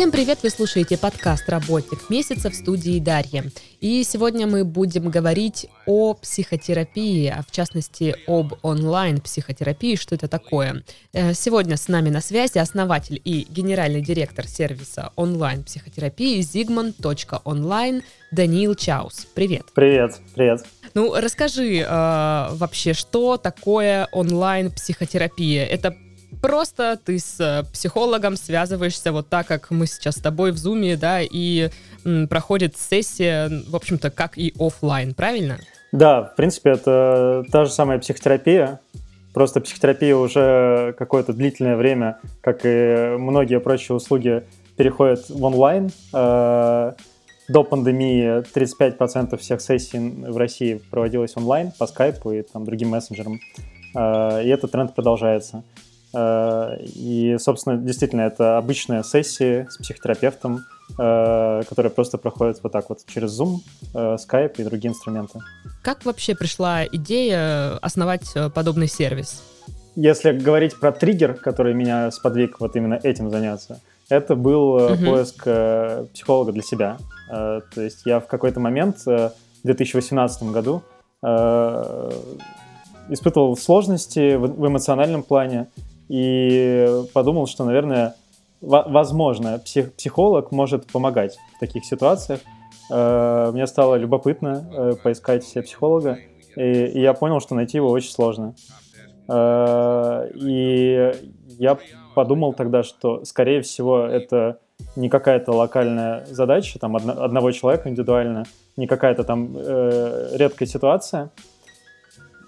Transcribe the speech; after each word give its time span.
Всем 0.00 0.12
привет! 0.12 0.38
Вы 0.42 0.48
слушаете 0.48 0.96
подкаст 0.96 1.46
«Работник 1.50 2.08
месяца» 2.08 2.48
в 2.48 2.54
студии 2.54 2.98
Дарья. 3.00 3.44
И 3.80 4.02
сегодня 4.02 4.46
мы 4.46 4.64
будем 4.64 5.10
говорить 5.10 5.66
о 5.84 6.14
психотерапии, 6.14 7.26
а 7.26 7.42
в 7.46 7.50
частности 7.50 8.16
об 8.26 8.54
онлайн-психотерапии, 8.62 9.96
что 9.96 10.14
это 10.14 10.26
такое. 10.26 10.82
Э, 11.12 11.34
сегодня 11.34 11.76
с 11.76 11.86
нами 11.86 12.08
на 12.08 12.22
связи 12.22 12.56
основатель 12.56 13.20
и 13.22 13.46
генеральный 13.50 14.00
директор 14.00 14.46
сервиса 14.46 15.12
онлайн-психотерапии 15.16 16.40
zigmund.online 16.40 18.02
Даниил 18.32 18.74
Чаус. 18.76 19.26
Привет! 19.34 19.66
Привет, 19.74 20.18
привет! 20.34 20.64
Ну, 20.94 21.14
расскажи 21.14 21.80
э, 21.80 21.84
вообще, 22.52 22.94
что 22.94 23.36
такое 23.36 24.08
онлайн-психотерапия? 24.12 25.66
Это 25.66 25.94
просто 26.40 26.98
ты 27.02 27.18
с 27.18 27.40
э, 27.40 27.64
психологом 27.72 28.36
связываешься 28.36 29.12
вот 29.12 29.28
так, 29.28 29.46
как 29.46 29.70
мы 29.70 29.86
сейчас 29.86 30.16
с 30.16 30.20
тобой 30.20 30.52
в 30.52 30.58
зуме, 30.58 30.96
да, 30.96 31.20
и 31.22 31.70
м, 32.04 32.28
проходит 32.28 32.76
сессия, 32.76 33.50
в 33.68 33.76
общем-то, 33.76 34.10
как 34.10 34.38
и 34.38 34.54
офлайн, 34.58 35.14
правильно? 35.14 35.58
Да, 35.92 36.22
в 36.22 36.36
принципе, 36.36 36.70
это 36.70 37.44
та 37.50 37.64
же 37.64 37.70
самая 37.70 37.98
психотерапия, 37.98 38.80
просто 39.32 39.60
психотерапия 39.60 40.16
уже 40.16 40.94
какое-то 40.98 41.32
длительное 41.32 41.76
время, 41.76 42.18
как 42.40 42.60
и 42.64 43.16
многие 43.18 43.60
прочие 43.60 43.96
услуги, 43.96 44.44
переходит 44.76 45.28
в 45.28 45.44
онлайн. 45.44 45.90
Э, 46.12 46.92
до 47.48 47.64
пандемии 47.64 48.42
35% 48.54 49.36
всех 49.36 49.60
сессий 49.60 49.98
в 49.98 50.36
России 50.36 50.80
проводилось 50.90 51.36
онлайн 51.36 51.72
по 51.76 51.86
скайпу 51.86 52.30
и 52.30 52.42
там, 52.42 52.64
другим 52.64 52.90
мессенджерам. 52.90 53.40
Э, 53.94 54.42
и 54.44 54.48
этот 54.48 54.72
тренд 54.72 54.94
продолжается. 54.94 55.64
Э, 56.12 56.76
и, 56.80 57.36
собственно, 57.38 57.76
действительно, 57.76 58.22
это 58.22 58.58
обычная 58.58 59.02
сессия 59.02 59.68
с 59.70 59.76
психотерапевтом, 59.76 60.64
э, 60.98 61.62
которая 61.68 61.90
просто 61.90 62.18
проходит 62.18 62.60
вот 62.62 62.72
так 62.72 62.88
вот 62.88 63.00
через 63.06 63.38
Zoom, 63.38 63.58
э, 63.94 64.16
Skype 64.16 64.54
и 64.58 64.64
другие 64.64 64.90
инструменты. 64.90 65.38
Как 65.82 66.04
вообще 66.04 66.34
пришла 66.34 66.84
идея 66.84 67.76
основать 67.78 68.34
подобный 68.54 68.88
сервис? 68.88 69.42
Если 69.96 70.32
говорить 70.32 70.78
про 70.78 70.92
триггер, 70.92 71.34
который 71.34 71.74
меня 71.74 72.10
сподвиг 72.10 72.60
вот 72.60 72.76
именно 72.76 72.98
этим 73.02 73.30
заняться, 73.30 73.80
это 74.08 74.34
был 74.34 74.74
угу. 74.74 75.04
поиск 75.04 75.46
психолога 76.12 76.52
для 76.52 76.62
себя. 76.62 76.98
То 77.28 77.62
есть 77.76 78.02
я 78.06 78.18
в 78.18 78.26
какой-то 78.26 78.58
момент 78.60 79.04
в 79.04 79.32
2018 79.64 80.44
году 80.44 80.82
испытывал 83.08 83.56
сложности 83.56 84.36
в 84.36 84.66
эмоциональном 84.66 85.22
плане, 85.22 85.68
и 86.10 87.04
подумал, 87.14 87.46
что, 87.46 87.64
наверное, 87.64 88.16
возможно, 88.60 89.60
псих, 89.60 89.94
психолог 89.94 90.50
может 90.50 90.90
помогать 90.90 91.38
в 91.56 91.60
таких 91.60 91.84
ситуациях. 91.84 92.40
Э, 92.90 93.50
мне 93.52 93.64
стало 93.68 93.94
любопытно 93.94 94.68
э, 94.72 94.92
поискать 95.00 95.44
себе 95.44 95.62
психолога, 95.62 96.18
и, 96.56 97.00
я 97.00 97.14
понял, 97.14 97.38
что 97.40 97.54
найти 97.54 97.76
его 97.76 97.90
очень 97.90 98.10
сложно. 98.10 98.54
Э, 99.28 100.28
и 100.34 101.12
я 101.58 101.78
подумал 102.16 102.54
тогда, 102.54 102.82
что, 102.82 103.24
скорее 103.24 103.62
всего, 103.62 104.00
это 104.00 104.58
не 104.96 105.08
какая-то 105.08 105.52
локальная 105.52 106.26
задача, 106.26 106.80
там, 106.80 106.96
одно, 106.96 107.22
одного 107.22 107.52
человека 107.52 107.88
индивидуально, 107.88 108.46
не 108.76 108.88
какая-то 108.88 109.22
там 109.22 109.56
э, 109.56 110.30
редкая 110.32 110.66
ситуация. 110.66 111.30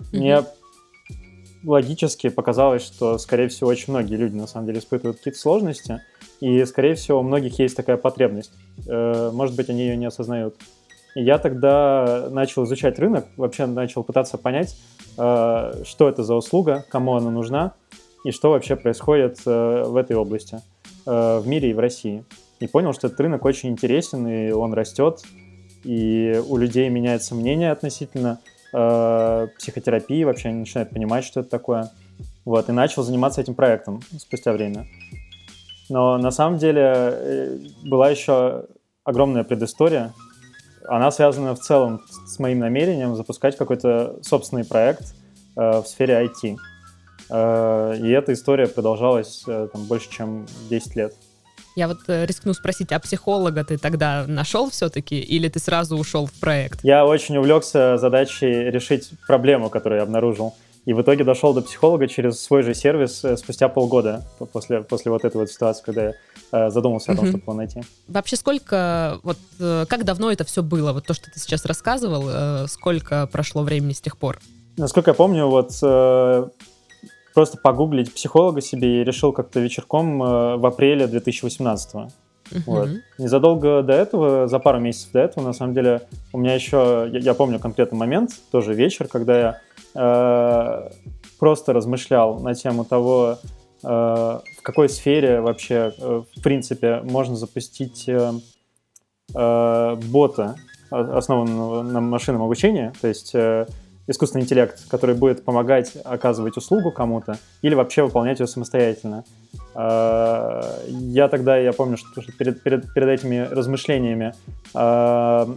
Mm-hmm. 0.00 0.18
Мне 0.18 0.42
логически 1.64 2.28
показалось, 2.28 2.82
что, 2.82 3.18
скорее 3.18 3.48
всего, 3.48 3.70
очень 3.70 3.92
многие 3.92 4.16
люди 4.16 4.34
на 4.34 4.46
самом 4.46 4.66
деле 4.66 4.78
испытывают 4.78 5.18
какие-то 5.18 5.38
сложности, 5.38 6.00
и, 6.40 6.64
скорее 6.64 6.94
всего, 6.94 7.20
у 7.20 7.22
многих 7.22 7.58
есть 7.58 7.76
такая 7.76 7.96
потребность. 7.96 8.52
Э, 8.88 9.30
может 9.32 9.54
быть, 9.54 9.70
они 9.70 9.82
ее 9.82 9.96
не 9.96 10.06
осознают. 10.06 10.56
И 11.14 11.22
я 11.22 11.38
тогда 11.38 12.28
начал 12.30 12.64
изучать 12.64 12.98
рынок, 12.98 13.26
вообще 13.36 13.66
начал 13.66 14.02
пытаться 14.02 14.38
понять, 14.38 14.76
э, 15.18 15.82
что 15.84 16.08
это 16.08 16.24
за 16.24 16.34
услуга, 16.34 16.84
кому 16.88 17.14
она 17.14 17.30
нужна, 17.30 17.74
и 18.24 18.30
что 18.30 18.50
вообще 18.50 18.76
происходит 18.76 19.38
э, 19.46 19.84
в 19.86 19.96
этой 19.96 20.16
области, 20.16 20.60
в 21.04 21.42
мире 21.46 21.70
и 21.70 21.74
в 21.74 21.80
России. 21.80 22.24
И 22.60 22.68
понял, 22.68 22.92
что 22.92 23.08
этот 23.08 23.18
рынок 23.18 23.44
очень 23.44 23.70
интересен, 23.70 24.24
и 24.28 24.52
он 24.52 24.72
растет, 24.72 25.20
и 25.82 26.40
у 26.48 26.56
людей 26.56 26.88
меняется 26.88 27.34
мнение 27.34 27.72
относительно 27.72 28.38
э, 28.72 29.48
психотерапии, 29.58 30.24
вообще 30.24 30.48
они 30.48 30.60
начинают 30.60 30.90
понимать, 30.90 31.24
что 31.24 31.40
это 31.40 31.48
такое. 31.48 31.90
Вот, 32.44 32.68
и 32.68 32.72
начал 32.72 33.02
заниматься 33.02 33.40
этим 33.40 33.54
проектом 33.54 34.00
спустя 34.18 34.52
время. 34.52 34.86
Но 35.88 36.18
на 36.18 36.30
самом 36.30 36.58
деле 36.58 36.82
э, 36.84 37.58
была 37.84 38.10
еще 38.10 38.66
огромная 39.04 39.44
предыстория. 39.44 40.12
Она 40.88 41.10
связана 41.10 41.54
в 41.54 41.60
целом 41.60 42.00
с 42.26 42.38
моим 42.38 42.58
намерением 42.58 43.14
запускать 43.14 43.56
какой-то 43.56 44.18
собственный 44.22 44.64
проект 44.64 45.14
э, 45.56 45.80
в 45.80 45.86
сфере 45.86 46.26
IT. 46.26 46.56
И 47.30 48.10
эта 48.10 48.34
история 48.34 48.66
продолжалась 48.66 49.44
там, 49.46 49.86
больше, 49.86 50.10
чем 50.10 50.44
10 50.68 50.96
лет. 50.96 51.14
Я 51.74 51.88
вот 51.88 52.00
э, 52.08 52.26
рискну 52.26 52.52
спросить, 52.52 52.92
а 52.92 53.00
психолога 53.00 53.64
ты 53.64 53.78
тогда 53.78 54.24
нашел 54.26 54.70
все-таки 54.70 55.18
или 55.18 55.48
ты 55.48 55.58
сразу 55.58 55.96
ушел 55.96 56.26
в 56.26 56.32
проект? 56.32 56.80
Я 56.82 57.06
очень 57.06 57.36
увлекся 57.38 57.96
задачей 57.96 58.70
решить 58.70 59.10
проблему, 59.26 59.70
которую 59.70 59.98
я 59.98 60.02
обнаружил. 60.02 60.54
И 60.84 60.92
в 60.92 61.00
итоге 61.00 61.22
дошел 61.22 61.54
до 61.54 61.62
психолога 61.62 62.08
через 62.08 62.40
свой 62.40 62.62
же 62.62 62.74
сервис 62.74 63.24
э, 63.24 63.36
спустя 63.36 63.68
полгода 63.68 64.24
после, 64.52 64.82
после 64.82 65.10
вот 65.10 65.24
этой 65.24 65.36
вот 65.36 65.50
ситуации, 65.50 65.82
когда 65.82 66.02
я 66.02 66.12
э, 66.52 66.70
задумался 66.70 67.12
о 67.12 67.16
том, 67.16 67.26
чтобы 67.26 67.42
его 67.42 67.54
найти. 67.54 67.80
Вообще 68.08 68.36
сколько, 68.36 69.20
вот 69.22 69.38
как 69.58 70.04
давно 70.04 70.30
это 70.30 70.44
все 70.44 70.62
было? 70.62 70.92
Вот 70.92 71.06
то, 71.06 71.14
что 71.14 71.30
ты 71.30 71.38
сейчас 71.38 71.64
рассказывал, 71.64 72.66
сколько 72.68 73.26
прошло 73.28 73.62
времени 73.62 73.92
с 73.92 74.00
тех 74.00 74.18
пор? 74.18 74.40
Насколько 74.76 75.10
я 75.10 75.14
помню, 75.14 75.46
вот 75.46 75.70
просто 77.34 77.58
погуглить 77.58 78.14
психолога 78.14 78.60
себе 78.60 79.00
и 79.00 79.04
решил 79.04 79.32
как-то 79.32 79.60
вечерком 79.60 80.22
э, 80.22 80.56
в 80.56 80.66
апреле 80.66 81.06
2018 81.06 81.94
uh-huh. 81.94 82.08
Вот. 82.66 82.88
Незадолго 83.18 83.82
до 83.82 83.92
этого, 83.92 84.46
за 84.46 84.58
пару 84.58 84.78
месяцев 84.80 85.12
до 85.12 85.20
этого, 85.20 85.44
на 85.44 85.52
самом 85.52 85.74
деле, 85.74 86.02
у 86.32 86.38
меня 86.38 86.54
еще, 86.54 87.08
я, 87.10 87.18
я 87.18 87.34
помню 87.34 87.58
конкретный 87.58 87.98
момент, 87.98 88.30
тоже 88.50 88.74
вечер, 88.74 89.08
когда 89.08 89.38
я 89.38 89.60
э, 89.94 90.90
просто 91.38 91.72
размышлял 91.72 92.38
на 92.40 92.54
тему 92.54 92.84
того, 92.84 93.38
э, 93.82 93.86
в 93.86 94.62
какой 94.62 94.88
сфере 94.88 95.40
вообще, 95.40 95.92
э, 95.96 96.22
в 96.36 96.42
принципе, 96.42 97.00
можно 97.02 97.36
запустить 97.36 98.08
э, 98.08 98.32
э, 99.34 99.96
бота, 100.10 100.56
основанного 100.90 101.82
на 101.82 102.00
машинном 102.00 102.42
обучении, 102.42 102.92
то 103.00 103.08
есть 103.08 103.34
э, 103.34 103.66
искусственный 104.12 104.44
интеллект, 104.44 104.88
который 104.88 105.14
будет 105.14 105.44
помогать 105.44 105.96
оказывать 106.04 106.56
услугу 106.56 106.92
кому-то 106.92 107.38
или 107.62 107.74
вообще 107.74 108.04
выполнять 108.04 108.40
ее 108.40 108.46
самостоятельно. 108.46 109.24
А, 109.74 110.78
я 110.88 111.28
тогда, 111.28 111.56
я 111.56 111.72
помню, 111.72 111.96
что 111.96 112.22
перед, 112.38 112.62
перед, 112.62 112.92
перед 112.94 113.08
этими 113.08 113.48
размышлениями 113.50 114.34
а, 114.74 115.48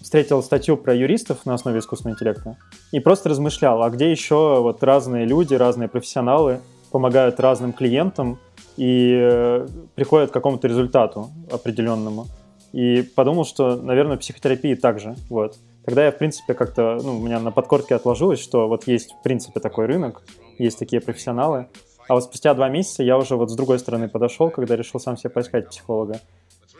встретил 0.00 0.42
статью 0.42 0.76
про 0.76 0.94
юристов 0.94 1.46
на 1.46 1.54
основе 1.54 1.78
искусственного 1.78 2.16
интеллекта 2.16 2.56
и 2.92 3.00
просто 3.00 3.28
размышлял, 3.28 3.82
а 3.82 3.90
где 3.90 4.10
еще 4.10 4.60
вот 4.60 4.82
разные 4.82 5.24
люди, 5.24 5.54
разные 5.54 5.88
профессионалы 5.88 6.60
помогают 6.90 7.38
разным 7.38 7.72
клиентам 7.72 8.38
и 8.76 9.12
э, 9.14 9.68
приходят 9.94 10.30
к 10.30 10.32
какому-то 10.32 10.66
результату 10.66 11.30
определенному. 11.50 12.26
И 12.72 13.02
подумал, 13.02 13.44
что, 13.44 13.76
наверное, 13.76 14.16
психотерапии 14.16 14.74
также. 14.74 15.16
Вот. 15.28 15.56
Тогда 15.84 16.04
я, 16.04 16.12
в 16.12 16.18
принципе, 16.18 16.54
как-то, 16.54 16.98
ну, 17.02 17.18
у 17.18 17.20
меня 17.20 17.40
на 17.40 17.50
подкорке 17.50 17.94
отложилось, 17.94 18.40
что 18.40 18.68
вот 18.68 18.86
есть, 18.86 19.12
в 19.12 19.22
принципе, 19.22 19.60
такой 19.60 19.86
рынок, 19.86 20.22
есть 20.58 20.78
такие 20.78 21.00
профессионалы. 21.00 21.68
А 22.08 22.14
вот 22.14 22.24
спустя 22.24 22.54
два 22.54 22.68
месяца 22.68 23.02
я 23.02 23.16
уже 23.16 23.36
вот 23.36 23.50
с 23.50 23.54
другой 23.54 23.78
стороны 23.78 24.08
подошел, 24.08 24.50
когда 24.50 24.76
решил 24.76 25.00
сам 25.00 25.16
себе 25.16 25.30
поискать 25.30 25.68
психолога. 25.68 26.20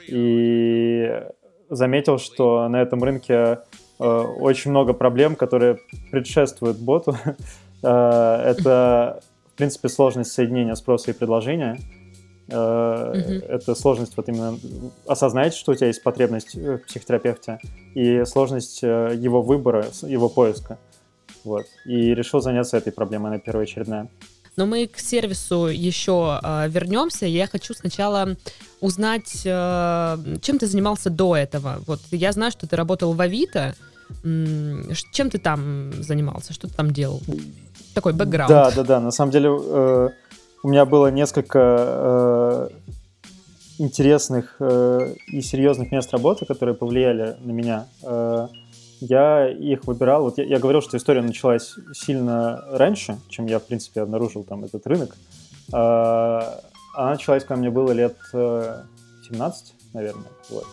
И 0.08 1.08
заметил, 1.68 2.18
что 2.18 2.68
на 2.68 2.82
этом 2.82 3.02
рынке 3.02 3.60
э, 3.98 4.04
очень 4.04 4.70
много 4.72 4.92
проблем, 4.92 5.36
которые 5.36 5.78
предшествуют 6.10 6.78
боту. 6.78 7.14
э, 7.82 7.86
это, 7.86 9.20
в 9.54 9.56
принципе, 9.56 9.88
сложность 9.88 10.32
соединения 10.32 10.74
спроса 10.74 11.12
и 11.12 11.14
предложения 11.14 11.78
Uh-huh. 12.50 13.46
Это 13.46 13.74
сложность 13.74 14.16
вот 14.16 14.28
именно 14.28 14.58
осознать, 15.06 15.54
что 15.54 15.72
у 15.72 15.74
тебя 15.74 15.86
есть 15.86 16.02
потребность 16.02 16.54
в 16.54 16.78
психотерапевте, 16.78 17.60
и 17.94 18.24
сложность 18.24 18.82
э, 18.82 19.12
его 19.16 19.40
выбора, 19.40 19.86
его 20.02 20.28
поиска. 20.28 20.78
Вот. 21.44 21.66
И 21.86 22.14
решил 22.14 22.40
заняться 22.40 22.76
этой 22.76 22.92
проблемой, 22.92 23.30
она 23.30 23.38
первоочередная. 23.38 24.08
Но 24.56 24.66
мы 24.66 24.86
к 24.86 24.98
сервису 24.98 25.66
еще 25.66 26.40
э, 26.42 26.68
вернемся. 26.68 27.26
Я 27.26 27.46
хочу 27.46 27.72
сначала 27.72 28.36
узнать, 28.80 29.42
э, 29.44 30.18
чем 30.42 30.58
ты 30.58 30.66
занимался 30.66 31.08
до 31.08 31.36
этого. 31.36 31.80
Вот 31.86 32.00
я 32.10 32.32
знаю, 32.32 32.50
что 32.52 32.66
ты 32.66 32.76
работал 32.76 33.12
в 33.12 33.20
Авито. 33.20 33.74
Чем 34.22 35.30
ты 35.30 35.38
там 35.38 35.92
занимался? 36.02 36.52
Что 36.52 36.66
ты 36.66 36.74
там 36.74 36.90
делал? 36.90 37.22
Такой 37.94 38.12
бэкграунд. 38.12 38.50
Да, 38.50 38.70
да, 38.72 38.82
да. 38.82 39.00
На 39.00 39.12
самом 39.12 39.30
деле 39.30 39.50
э, 39.50 40.08
у 40.62 40.68
меня 40.68 40.84
было 40.84 41.10
несколько 41.10 41.58
э, 41.58 42.68
интересных 43.78 44.56
э, 44.60 45.14
и 45.28 45.40
серьезных 45.40 45.90
мест 45.90 46.12
работы, 46.12 46.44
которые 46.46 46.74
повлияли 46.74 47.36
на 47.40 47.52
меня, 47.52 47.86
э, 48.02 48.48
я 49.00 49.48
их 49.48 49.84
выбирал. 49.84 50.24
Вот 50.24 50.38
я, 50.38 50.44
я 50.44 50.58
говорил, 50.58 50.82
что 50.82 50.96
история 50.96 51.22
началась 51.22 51.74
сильно 51.94 52.62
раньше, 52.70 53.18
чем 53.28 53.46
я, 53.46 53.58
в 53.58 53.62
принципе, 53.62 54.02
обнаружил 54.02 54.44
там 54.44 54.64
этот 54.64 54.86
рынок. 54.86 55.16
Э, 55.72 56.40
она 56.94 57.10
началась, 57.10 57.44
когда 57.44 57.56
мне 57.56 57.70
было 57.70 57.92
лет 57.92 58.16
э, 58.34 58.82
17, 59.28 59.74
наверное. 59.94 60.30
Вот. 60.50 60.66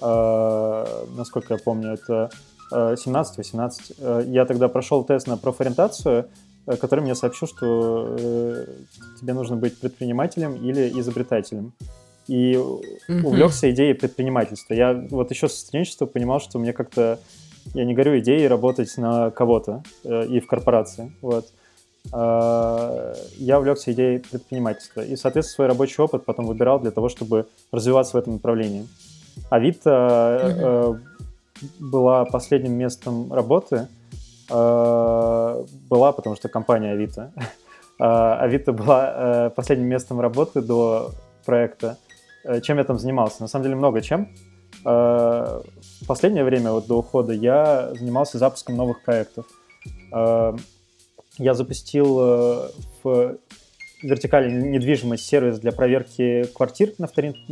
Э, 0.00 1.04
насколько 1.16 1.54
я 1.54 1.60
помню, 1.62 1.92
это 1.92 2.30
17-18. 2.72 3.94
Э, 3.98 4.22
э, 4.22 4.24
я 4.28 4.44
тогда 4.44 4.68
прошел 4.68 5.04
тест 5.04 5.26
на 5.26 5.36
профориентацию, 5.36 6.28
который 6.78 7.00
мне 7.00 7.14
сообщил, 7.14 7.48
что 7.48 8.16
тебе 9.20 9.32
нужно 9.32 9.56
быть 9.56 9.78
предпринимателем 9.78 10.54
или 10.54 10.90
изобретателем. 11.00 11.72
И 12.28 12.52
mm-hmm. 12.52 13.24
увлекся 13.24 13.70
идеей 13.70 13.94
предпринимательства. 13.94 14.74
Я 14.74 14.94
вот 15.10 15.30
еще 15.30 15.48
со 15.48 15.56
студенчества 15.58 16.06
понимал, 16.06 16.40
что 16.40 16.58
мне 16.58 16.72
как-то... 16.72 17.18
Я 17.74 17.84
не 17.84 17.94
горю 17.94 18.18
идеей 18.20 18.46
работать 18.48 18.96
на 18.96 19.30
кого-то 19.30 19.82
и 20.04 20.40
в 20.40 20.46
корпорации. 20.46 21.12
Вот. 21.20 21.46
Я 22.12 23.58
увлекся 23.58 23.92
идеей 23.92 24.18
предпринимательства. 24.18 25.02
И, 25.02 25.16
соответственно, 25.16 25.54
свой 25.54 25.66
рабочий 25.68 26.02
опыт 26.02 26.24
потом 26.24 26.46
выбирал 26.46 26.80
для 26.80 26.90
того, 26.90 27.08
чтобы 27.08 27.46
развиваться 27.72 28.16
в 28.16 28.20
этом 28.20 28.34
направлении. 28.34 28.86
Авито 29.50 31.00
mm-hmm 31.00 31.00
была 31.78 32.24
последним 32.24 32.72
местом 32.72 33.32
работы, 33.32 33.76
э, 33.76 33.86
была, 34.50 36.12
потому 36.12 36.36
что 36.36 36.48
компания 36.48 36.92
Авито. 36.92 37.32
Э, 38.02 38.38
Авито 38.40 38.72
была 38.72 39.12
э, 39.14 39.50
последним 39.50 39.88
местом 39.88 40.20
работы 40.20 40.62
до 40.62 41.10
проекта. 41.44 41.98
Чем 42.62 42.78
я 42.78 42.84
там 42.84 42.98
занимался? 42.98 43.42
На 43.42 43.48
самом 43.48 43.64
деле 43.64 43.76
много 43.76 44.00
чем. 44.00 44.28
В 44.82 45.62
последнее 46.08 46.42
время, 46.42 46.72
вот 46.72 46.86
до 46.86 46.96
ухода, 46.96 47.34
я 47.34 47.92
занимался 47.92 48.38
запуском 48.38 48.76
новых 48.76 49.02
проектов. 49.02 49.44
Я 50.10 51.54
запустил 51.54 52.14
в 53.02 53.36
вертикали 54.02 54.50
недвижимость 54.50 55.26
сервис 55.26 55.58
для 55.58 55.72
проверки 55.72 56.44
квартир 56.54 56.92
на, 56.98 57.06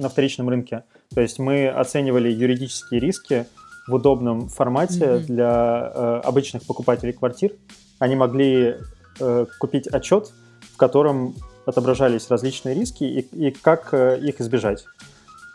вторичном 0.08 0.48
рынке. 0.48 0.84
То 1.14 1.20
есть 1.20 1.38
мы 1.38 1.68
оценивали 1.68 2.30
юридические 2.30 3.00
риски 3.00 3.46
в 3.88 3.94
удобном 3.94 4.48
формате 4.48 5.04
mm-hmm. 5.04 5.24
для 5.24 5.92
э, 5.94 6.20
обычных 6.24 6.64
покупателей 6.64 7.12
квартир. 7.12 7.52
Они 7.98 8.14
могли 8.14 8.76
э, 9.18 9.46
купить 9.58 9.88
отчет, 9.88 10.30
в 10.74 10.76
котором 10.76 11.34
отображались 11.66 12.30
различные 12.30 12.74
риски 12.74 13.04
и, 13.04 13.48
и 13.48 13.50
как 13.50 13.92
э, 13.92 14.18
их 14.20 14.40
избежать. 14.40 14.84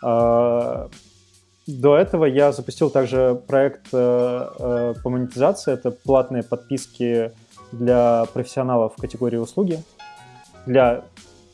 Э, 0.04 0.90
до 1.66 1.96
этого 1.96 2.26
я 2.26 2.52
запустил 2.52 2.90
также 2.90 3.42
проект 3.48 3.88
э, 3.94 4.48
э, 4.60 4.94
по 5.02 5.10
монетизации. 5.10 5.74
Это 5.74 5.92
платные 5.92 6.44
подписки 6.44 7.32
для 7.72 8.26
профессионалов 8.34 8.94
в 8.98 9.02
категории 9.02 9.38
услуги. 9.38 9.82
Для 10.66 11.06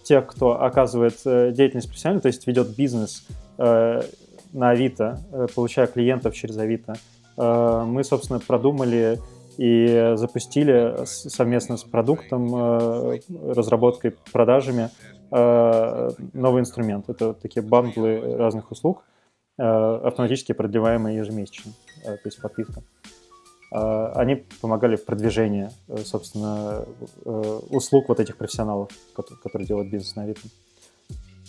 тех, 0.04 0.26
кто 0.26 0.62
оказывает 0.62 1.20
э, 1.26 1.52
деятельность 1.52 1.88
профессионально, 1.88 2.22
то 2.22 2.28
есть 2.28 2.48
ведет 2.48 2.76
бизнес 2.76 3.28
э, 3.60 4.02
на 4.54 4.72
Авито, 4.72 5.20
э, 5.32 5.48
получая 5.54 5.88
клиентов 5.88 6.36
через 6.36 6.58
Авито, 6.58 6.96
э, 7.38 7.84
мы, 7.86 8.04
собственно, 8.04 8.40
продумали 8.40 9.20
и 9.58 10.14
запустили 10.16 11.06
совместно 11.06 11.76
с 11.78 11.84
продуктом, 11.84 12.56
э, 12.56 13.20
разработкой, 13.54 14.16
продажами 14.32 14.90
новый 15.32 16.62
инструмент. 16.62 17.08
Это 17.08 17.36
такие 17.36 17.62
бандлы 17.62 18.36
разных 18.36 18.72
услуг, 18.72 19.04
автоматически 19.60 20.54
продлеваемые 20.54 21.18
ежемесячно, 21.18 21.74
то 22.04 22.20
есть 22.26 22.42
подписка. 22.42 22.82
Они 23.70 24.44
помогали 24.60 24.96
в 24.96 25.06
продвижении, 25.06 25.70
собственно, 26.04 26.84
услуг 27.70 28.10
вот 28.10 28.20
этих 28.20 28.38
профессионалов, 28.38 28.90
которые 29.44 29.68
делают 29.68 29.92
бизнес 29.92 30.16
на 30.16 30.24
Авито. 30.24 30.48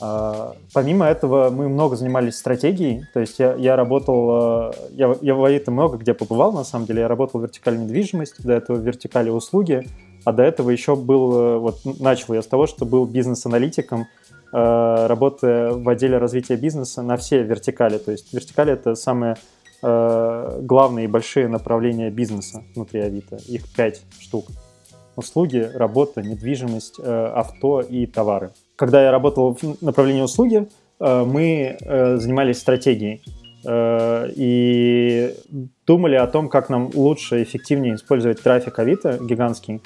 А, 0.00 0.54
помимо 0.72 1.04
этого, 1.04 1.50
мы 1.50 1.68
много 1.68 1.94
занимались 1.94 2.36
стратегией, 2.36 3.04
то 3.12 3.20
есть 3.20 3.38
я, 3.38 3.54
я 3.54 3.76
работал, 3.76 4.70
э, 4.70 4.72
я, 4.92 5.14
я 5.20 5.34
в 5.34 5.44
Авито 5.44 5.70
много 5.70 5.98
где 5.98 6.14
побывал, 6.14 6.52
на 6.52 6.64
самом 6.64 6.86
деле, 6.86 7.00
я 7.00 7.08
работал 7.08 7.38
в 7.38 7.42
вертикали 7.42 7.76
недвижимости, 7.76 8.40
до 8.40 8.54
этого 8.54 8.78
в 8.78 8.80
вертикали 8.80 9.28
услуги, 9.28 9.86
а 10.24 10.32
до 10.32 10.42
этого 10.42 10.70
еще 10.70 10.96
был, 10.96 11.34
э, 11.34 11.58
вот 11.58 11.80
начал 12.00 12.32
я 12.32 12.40
с 12.40 12.46
того, 12.46 12.66
что 12.66 12.86
был 12.86 13.04
бизнес-аналитиком, 13.04 14.06
э, 14.52 15.06
работая 15.06 15.72
в 15.72 15.86
отделе 15.86 16.16
развития 16.16 16.56
бизнеса 16.56 17.02
на 17.02 17.18
все 17.18 17.42
вертикали, 17.42 17.98
то 17.98 18.10
есть 18.10 18.32
вертикали 18.32 18.72
это 18.72 18.94
самые 18.94 19.36
главные 19.82 21.06
и 21.06 21.08
большие 21.08 21.48
направления 21.48 22.10
бизнеса 22.10 22.62
внутри 22.74 23.00
Авито, 23.00 23.36
их 23.36 23.62
пять 23.74 24.02
штук. 24.18 24.48
Услуги, 25.16 25.70
работа, 25.72 26.20
недвижимость, 26.20 27.00
авто 27.02 27.80
и 27.80 28.04
товары 28.04 28.50
когда 28.80 29.04
я 29.04 29.10
работал 29.10 29.58
в 29.60 29.82
направлении 29.82 30.22
услуги, 30.22 30.66
э, 31.00 31.24
мы 31.26 31.76
э, 31.78 32.16
занимались 32.16 32.60
стратегией 32.60 33.22
э, 33.66 34.30
и 34.34 35.34
думали 35.86 36.14
о 36.14 36.26
том, 36.26 36.48
как 36.48 36.70
нам 36.70 36.90
лучше 36.94 37.40
и 37.40 37.42
эффективнее 37.42 37.96
использовать 37.96 38.42
трафик 38.42 38.78
Авито 38.78 39.18
гигантский 39.20 39.82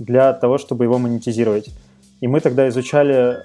для 0.00 0.32
того, 0.32 0.58
чтобы 0.58 0.82
его 0.82 0.98
монетизировать. 0.98 1.68
И 2.20 2.26
мы 2.26 2.40
тогда 2.40 2.68
изучали 2.68 3.38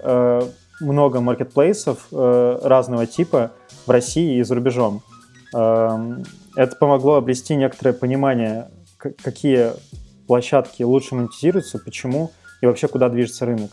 много 0.79 1.19
маркетплейсов 1.19 2.07
разного 2.11 3.05
типа 3.05 3.51
в 3.85 3.91
России 3.91 4.39
и 4.39 4.44
за 4.44 4.55
рубежом. 4.55 5.01
Это 5.51 6.75
помогло 6.79 7.15
обрести 7.15 7.55
некоторое 7.55 7.94
понимание, 7.94 8.67
какие 8.97 9.73
площадки 10.27 10.83
лучше 10.83 11.15
монетизируются, 11.15 11.77
почему 11.79 12.31
и 12.61 12.65
вообще 12.65 12.88
куда 12.88 13.09
движется 13.09 13.45
рынок. 13.45 13.71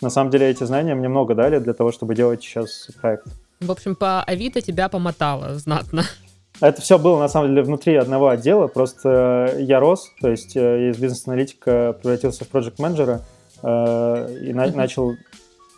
На 0.00 0.10
самом 0.10 0.30
деле 0.30 0.50
эти 0.50 0.64
знания 0.64 0.94
мне 0.94 1.08
много 1.08 1.34
дали 1.34 1.58
для 1.58 1.72
того, 1.72 1.90
чтобы 1.92 2.14
делать 2.14 2.42
сейчас 2.42 2.88
проект. 3.00 3.26
В 3.60 3.70
общем, 3.70 3.96
по 3.96 4.22
Авито 4.22 4.60
тебя 4.60 4.88
помотало 4.88 5.54
знатно. 5.54 6.04
Это 6.60 6.80
все 6.80 6.98
было, 6.98 7.18
на 7.18 7.28
самом 7.28 7.50
деле, 7.50 7.62
внутри 7.62 7.96
одного 7.96 8.28
отдела. 8.28 8.66
Просто 8.66 9.54
я 9.58 9.78
рос, 9.80 10.10
то 10.20 10.30
есть 10.30 10.56
э, 10.56 10.90
из 10.90 10.96
бизнес-аналитика 10.98 11.94
превратился 12.00 12.44
в 12.44 12.48
проект-менеджера 12.48 13.20
э, 13.62 14.38
и 14.42 14.52
на- 14.54 14.72
начал 14.72 15.12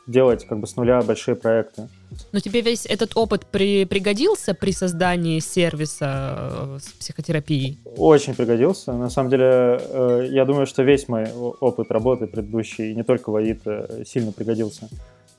делать 0.06 0.46
как 0.46 0.58
бы 0.60 0.66
с 0.66 0.76
нуля 0.76 1.02
большие 1.02 1.34
проекты. 1.34 1.88
Но 2.32 2.40
тебе 2.40 2.60
весь 2.60 2.86
этот 2.86 3.16
опыт 3.16 3.46
при, 3.46 3.84
пригодился 3.84 4.54
при 4.54 4.72
создании 4.72 5.40
сервиса 5.40 6.76
э, 6.76 6.78
с 6.80 6.92
психотерапией? 6.92 7.78
Очень 7.96 8.34
пригодился. 8.34 8.92
На 8.92 9.10
самом 9.10 9.30
деле, 9.30 9.80
э, 9.80 10.28
я 10.30 10.44
думаю, 10.44 10.66
что 10.66 10.82
весь 10.82 11.08
мой 11.08 11.26
опыт 11.60 11.90
работы 11.90 12.26
предыдущий, 12.26 12.94
не 12.94 13.02
только 13.02 13.30
в 13.30 13.36
Авито, 13.36 14.04
сильно 14.06 14.32
пригодился. 14.32 14.88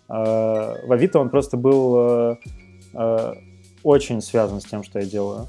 Э, 0.10 0.88
в 0.88 0.92
Авито 0.92 1.20
он 1.20 1.30
просто 1.30 1.58
был 1.58 2.38
очень 3.84 4.22
связан 4.22 4.62
с 4.62 4.66
тем, 4.66 4.84
что 4.84 5.00
я 5.00 5.06
делаю. 5.06 5.48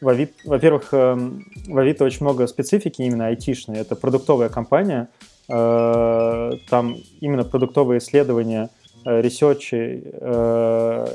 Во-первых, 0.00 0.92
в 0.92 1.78
Авито 1.78 2.04
очень 2.04 2.20
много 2.20 2.46
специфики 2.46 3.02
именно 3.02 3.26
айтишной. 3.26 3.78
Это 3.78 3.96
продуктовая 3.96 4.48
компания, 4.48 5.08
там 5.48 6.96
именно 7.20 7.42
продуктовые 7.42 7.98
исследования– 7.98 8.70
Э, 8.83 8.83
ресерчи, 9.04 10.02
э, 10.04 11.06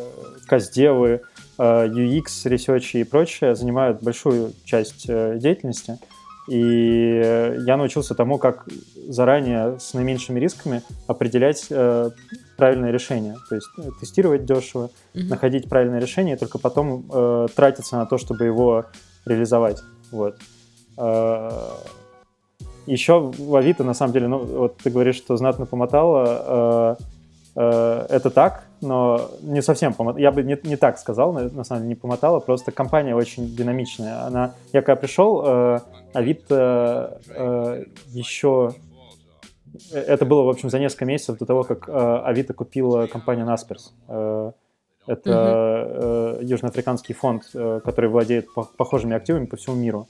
custdev 0.48 1.06
ы, 1.06 1.22
UX-ресерчи 1.60 2.98
и 2.98 3.04
прочее 3.04 3.54
занимают 3.54 4.02
большую 4.02 4.54
часть 4.64 5.06
э, 5.10 5.38
деятельности. 5.40 6.00
И 6.48 7.22
я 7.66 7.78
научился 7.78 8.16
тому, 8.16 8.40
как 8.40 8.66
заранее 9.08 9.80
с 9.80 9.94
наименьшими 9.94 10.40
рисками 10.40 10.82
определять 11.06 11.68
э, 11.70 12.10
правильное 12.58 12.92
решение. 12.92 13.36
То 13.50 13.56
есть 13.56 13.68
тестировать 14.00 14.46
дешево, 14.46 14.90
mm-hmm. 15.14 15.28
находить 15.28 15.70
правильное 15.70 16.00
решение, 16.00 16.36
и 16.36 16.40
только 16.40 16.58
потом 16.58 17.06
э, 17.12 17.48
тратиться 17.56 17.98
на 17.98 18.06
то, 18.06 18.18
чтобы 18.18 18.46
его 18.46 18.86
реализовать. 19.26 19.80
Вот. 20.12 20.38
Э, 20.98 21.52
еще 22.88 23.20
в 23.20 23.56
Авито, 23.56 23.84
на 23.84 23.94
самом 23.94 24.14
деле, 24.14 24.28
ну, 24.28 24.40
вот 24.40 24.78
ты 24.78 24.90
говоришь, 24.90 25.18
что 25.18 25.38
знатно 25.38 25.68
помотало. 25.68 26.96
Э, 26.98 27.04
Э, 27.04 27.19
это 27.60 28.30
так, 28.30 28.64
но 28.82 29.30
не 29.42 29.62
совсем 29.62 29.94
помотало. 29.94 30.22
Я 30.22 30.32
бы 30.32 30.44
не, 30.44 30.58
не 30.64 30.78
так 30.78 30.98
сказал, 30.98 31.34
на, 31.34 31.64
самом 31.64 31.82
деле 31.82 31.90
не 31.90 31.96
помотала, 31.96 32.40
просто 32.40 32.72
компания 32.72 33.16
очень 33.16 33.56
динамичная. 33.56 34.26
Она, 34.26 34.54
я 34.72 34.82
когда 34.82 34.96
пришел, 34.96 35.44
э, 35.46 35.80
Авито 36.14 37.20
э, 37.30 37.84
еще... 38.08 38.74
Э, 39.92 39.98
это 39.98 40.26
было, 40.26 40.44
в 40.44 40.50
общем, 40.50 40.70
за 40.70 40.80
несколько 40.80 41.06
месяцев 41.06 41.38
до 41.38 41.46
того, 41.46 41.64
как 41.64 41.90
э, 41.90 41.92
Авито 41.92 42.54
купила 42.54 43.08
компанию 43.08 43.46
Naspers. 43.46 43.92
Э, 44.08 44.52
это 45.08 46.38
э, 46.40 46.44
южноафриканский 46.44 47.16
фонд, 47.16 47.44
э, 47.54 47.82
который 47.84 48.10
владеет 48.10 48.54
по- 48.54 48.70
похожими 48.78 49.16
активами 49.16 49.46
по 49.46 49.58
всему 49.58 49.76
миру. 49.76 50.08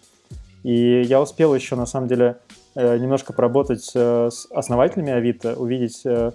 И 0.64 1.02
я 1.02 1.22
успел 1.22 1.56
еще, 1.56 1.76
на 1.76 1.86
самом 1.86 2.08
деле, 2.08 2.38
Э, 2.76 2.98
немножко 2.98 3.34
поработать 3.34 3.92
э, 3.96 4.30
с 4.32 4.48
основателями 4.52 5.12
Авито, 5.12 5.54
увидеть, 5.56 6.02
э, 6.06 6.32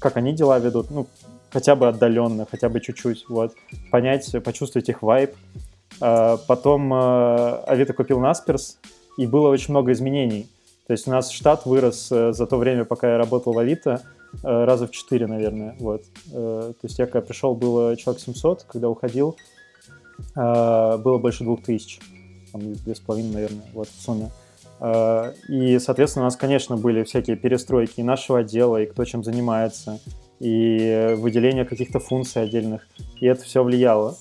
как 0.00 0.16
они 0.16 0.32
дела 0.32 0.58
ведут, 0.58 0.90
ну, 0.90 1.06
хотя 1.50 1.76
бы 1.76 1.88
отдаленно, 1.88 2.46
хотя 2.50 2.68
бы 2.68 2.80
чуть-чуть, 2.80 3.24
вот, 3.28 3.54
понять, 3.90 4.30
почувствовать 4.44 4.88
их 4.88 5.02
вайб. 5.02 5.34
Потом 5.98 6.92
Авито 6.92 7.94
купил 7.94 8.20
Насперс, 8.20 8.78
и 9.16 9.26
было 9.26 9.48
очень 9.48 9.70
много 9.70 9.92
изменений. 9.92 10.46
То 10.86 10.92
есть 10.92 11.08
у 11.08 11.10
нас 11.10 11.30
штат 11.30 11.64
вырос 11.64 12.08
за 12.08 12.46
то 12.46 12.58
время, 12.58 12.84
пока 12.84 13.12
я 13.12 13.16
работал 13.16 13.54
в 13.54 13.58
Авито, 13.58 14.02
раза 14.42 14.86
в 14.86 14.90
четыре, 14.90 15.26
наверное. 15.26 15.74
Вот. 15.80 16.02
То 16.32 16.74
есть 16.82 16.98
я 16.98 17.06
когда 17.06 17.22
пришел, 17.22 17.54
было 17.54 17.96
человек 17.96 18.20
700, 18.20 18.64
когда 18.64 18.90
уходил, 18.90 19.36
было 20.34 21.18
больше 21.18 21.44
двух 21.44 21.62
тысяч. 21.62 21.98
Там 22.56 22.74
две 22.74 22.94
с 22.94 23.00
половиной, 23.00 23.32
наверное, 23.32 23.64
вот 23.74 23.88
в 23.88 24.02
сумме. 24.02 24.30
И, 25.48 25.78
соответственно, 25.78 26.24
у 26.24 26.26
нас, 26.26 26.36
конечно, 26.36 26.76
были 26.76 27.02
всякие 27.04 27.36
перестройки 27.36 28.00
и 28.00 28.02
нашего 28.02 28.40
отдела, 28.40 28.82
и 28.82 28.86
кто 28.86 29.04
чем 29.04 29.24
занимается, 29.24 30.00
и 30.38 31.14
выделение 31.18 31.64
каких-то 31.64 31.98
функций 31.98 32.42
отдельных. 32.42 32.86
И 33.20 33.26
это 33.26 33.42
все 33.42 33.62
влияло. 33.62 34.16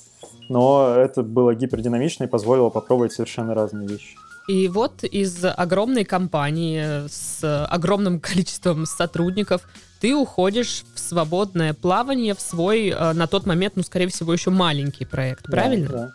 Но 0.50 0.96
это 0.96 1.24
было 1.24 1.56
гипердинамично 1.56 2.26
и 2.26 2.28
позволило 2.28 2.70
попробовать 2.70 3.14
совершенно 3.14 3.54
разные 3.54 3.88
вещи. 3.88 4.16
И 4.48 4.68
вот 4.68 5.04
из 5.04 5.44
огромной 5.44 6.06
компании 6.06 7.08
с 7.08 7.66
огромным 7.66 8.20
количеством 8.22 8.86
сотрудников 8.86 9.68
ты 10.00 10.16
уходишь 10.16 10.84
в 10.94 11.00
свободное 11.00 11.74
плавание 11.74 12.36
в 12.36 12.42
свой, 12.42 12.90
э, 12.90 13.14
на 13.14 13.28
тот 13.28 13.46
момент, 13.46 13.76
ну, 13.76 13.84
скорее 13.84 14.08
всего, 14.08 14.34
еще 14.34 14.52
маленький 14.52 15.06
проект, 15.06 15.46
правильно? 15.46 15.90
Да, 15.90 15.98
да. 15.98 16.12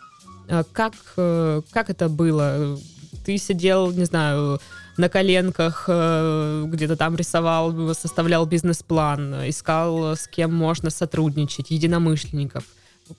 Как, 0.73 0.93
э, 1.17 1.61
как 1.71 1.89
это 1.89 2.09
было? 2.09 2.77
Ты 3.25 3.37
сидел, 3.37 3.91
не 3.91 4.05
знаю, 4.05 4.59
на 4.97 5.09
коленках, 5.09 5.85
э, 5.87 6.63
где-то 6.67 6.95
там 6.95 7.15
рисовал, 7.15 7.93
составлял 7.93 8.45
бизнес-план, 8.45 9.49
искал, 9.49 10.15
с 10.15 10.27
кем 10.27 10.53
можно 10.53 10.89
сотрудничать, 10.89 11.71
единомышленников. 11.71 12.63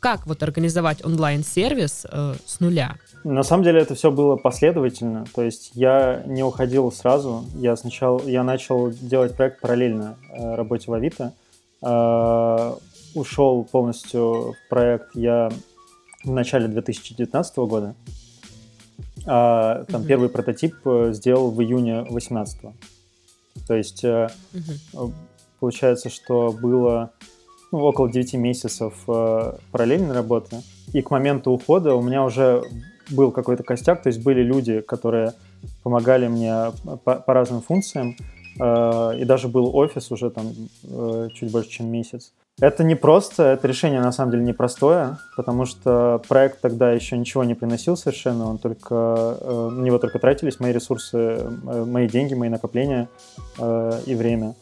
Как 0.00 0.26
вот 0.26 0.42
организовать 0.42 1.04
онлайн-сервис 1.04 2.06
с 2.46 2.60
нуля? 2.60 2.96
На 3.24 3.44
самом 3.44 3.62
деле 3.62 3.80
это 3.80 3.94
все 3.94 4.10
было 4.10 4.36
последовательно, 4.36 5.24
то 5.32 5.42
есть 5.42 5.70
я 5.74 6.24
не 6.26 6.42
уходил 6.42 6.90
сразу, 6.90 7.44
я 7.54 7.76
сначала, 7.76 8.20
я 8.26 8.42
начал 8.42 8.90
делать 8.90 9.36
проект 9.36 9.60
параллельно 9.60 10.16
э, 10.28 10.56
работе 10.56 10.90
в 10.90 10.94
Авито, 10.94 11.32
э, 11.82 12.74
ушел 13.14 13.62
полностью 13.62 14.54
в 14.54 14.68
проект 14.68 15.14
я 15.14 15.52
в 16.24 16.30
начале 16.30 16.68
2019 16.68 17.56
года, 17.58 17.94
а 19.26 19.84
там 19.84 20.02
mm-hmm. 20.02 20.06
первый 20.06 20.28
прототип 20.28 20.74
э, 20.84 21.12
сделал 21.12 21.50
в 21.50 21.62
июне 21.62 22.02
2018. 22.02 22.60
То 23.66 23.74
есть 23.74 24.04
mm-hmm. 24.04 25.12
получается, 25.60 26.10
что 26.10 26.52
было 26.52 27.12
ну, 27.70 27.80
около 27.80 28.10
9 28.10 28.34
месяцев 28.34 28.94
параллельной 29.06 30.12
работы, 30.12 30.62
и 30.92 31.00
к 31.02 31.10
моменту 31.10 31.52
ухода 31.52 31.94
у 31.94 32.02
меня 32.02 32.24
уже 32.24 32.62
был 33.10 33.30
какой-то 33.30 33.62
костяк, 33.62 34.02
то 34.02 34.08
есть 34.08 34.22
были 34.22 34.42
люди, 34.42 34.80
которые 34.80 35.34
помогали 35.82 36.28
мне 36.28 36.72
по, 37.04 37.16
по 37.16 37.34
разным 37.34 37.62
функциям, 37.62 38.16
и 38.56 39.24
даже 39.24 39.48
был 39.48 39.74
офис 39.74 40.10
уже 40.10 40.30
там 40.30 40.52
чуть 41.34 41.50
больше, 41.50 41.70
чем 41.70 41.90
месяц. 41.90 42.32
Это 42.60 42.84
не 42.84 42.94
просто, 42.94 43.44
это 43.44 43.66
решение 43.66 44.00
на 44.00 44.12
самом 44.12 44.32
деле 44.32 44.44
непростое, 44.44 45.16
потому 45.36 45.64
что 45.64 46.20
проект 46.28 46.60
тогда 46.60 46.92
еще 46.92 47.16
ничего 47.16 47.44
не 47.44 47.54
приносил 47.54 47.96
совершенно, 47.96 48.46
он 48.46 48.58
только, 48.58 49.38
э, 49.40 49.68
на 49.72 49.82
него 49.82 49.98
только 49.98 50.18
тратились 50.18 50.60
мои 50.60 50.72
ресурсы, 50.72 51.16
э, 51.16 51.84
мои 51.86 52.06
деньги, 52.08 52.34
мои 52.34 52.50
накопления 52.50 53.08
э, 53.58 54.00
и 54.04 54.14
время. 54.14 54.54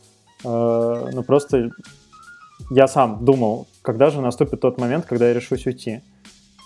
Э, 0.44 1.10
ну 1.12 1.22
просто 1.24 1.70
я 2.70 2.86
сам 2.86 3.24
думал, 3.24 3.66
когда 3.82 4.10
же 4.10 4.20
наступит 4.20 4.60
тот 4.60 4.78
момент, 4.78 5.04
когда 5.04 5.26
я 5.26 5.34
решусь 5.34 5.66
уйти. 5.66 6.02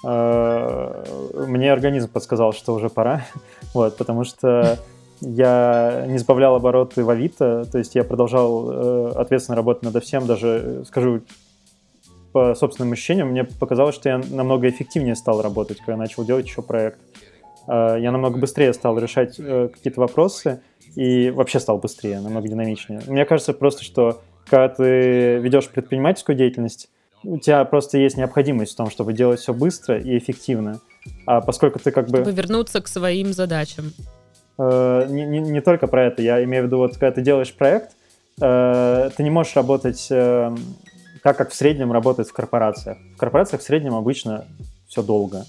Мне 0.02 1.72
организм 1.72 2.10
подсказал, 2.10 2.52
что 2.52 2.74
уже 2.74 2.90
пора, 2.90 3.24
вот, 3.72 3.96
потому 3.96 4.24
что 4.24 4.78
я 5.20 6.04
не 6.06 6.18
сбавлял 6.18 6.54
обороты 6.54 7.04
в 7.04 7.10
Авито, 7.10 7.64
то 7.70 7.78
есть 7.78 7.94
я 7.94 8.04
продолжал 8.04 8.70
э, 8.70 9.12
ответственно 9.16 9.56
работать 9.56 9.82
над 9.82 10.02
всем, 10.02 10.26
даже, 10.26 10.84
скажу 10.86 11.22
по 12.32 12.54
собственным 12.54 12.92
ощущениям, 12.92 13.28
мне 13.28 13.44
показалось, 13.44 13.94
что 13.94 14.08
я 14.08 14.18
намного 14.18 14.68
эффективнее 14.68 15.14
стал 15.14 15.40
работать, 15.40 15.78
когда 15.78 15.96
начал 15.96 16.24
делать 16.24 16.46
еще 16.46 16.62
проект. 16.62 16.98
Э, 17.68 17.96
я 17.98 18.10
намного 18.10 18.38
быстрее 18.38 18.72
стал 18.74 18.98
решать 18.98 19.36
э, 19.38 19.68
какие-то 19.72 20.00
вопросы 20.00 20.60
и 20.96 21.30
вообще 21.30 21.60
стал 21.60 21.78
быстрее, 21.78 22.20
намного 22.20 22.48
динамичнее. 22.48 23.00
Мне 23.06 23.24
кажется 23.24 23.52
просто, 23.52 23.84
что 23.84 24.20
когда 24.46 24.68
ты 24.68 25.38
ведешь 25.38 25.68
предпринимательскую 25.68 26.36
деятельность, 26.36 26.90
у 27.22 27.38
тебя 27.38 27.64
просто 27.64 27.98
есть 27.98 28.16
необходимость 28.16 28.72
в 28.72 28.76
том, 28.76 28.90
чтобы 28.90 29.12
делать 29.12 29.40
все 29.40 29.54
быстро 29.54 29.98
и 29.98 30.18
эффективно. 30.18 30.80
А 31.26 31.40
поскольку 31.40 31.78
ты 31.78 31.90
как 31.90 32.08
бы... 32.08 32.18
Чтобы 32.18 32.32
вернуться 32.32 32.80
к 32.80 32.88
своим 32.88 33.32
задачам. 33.32 33.92
Э, 34.58 35.06
не, 35.08 35.26
не, 35.26 35.40
не 35.40 35.60
только 35.60 35.86
про 35.86 36.04
это. 36.04 36.22
Я 36.22 36.42
имею 36.44 36.64
в 36.64 36.66
виду, 36.66 36.78
вот 36.78 36.92
когда 36.92 37.12
ты 37.12 37.22
делаешь 37.22 37.54
проект, 37.54 37.92
э, 38.40 39.10
ты 39.16 39.22
не 39.22 39.30
можешь 39.30 39.56
работать 39.56 40.06
э, 40.10 40.54
так, 41.22 41.36
как 41.36 41.50
в 41.50 41.54
среднем 41.54 41.92
работает 41.92 42.28
в 42.28 42.32
корпорациях. 42.32 42.98
В 43.14 43.18
корпорациях 43.18 43.62
в 43.62 43.64
среднем 43.64 43.94
обычно 43.94 44.44
все 44.86 45.02
долго. 45.02 45.44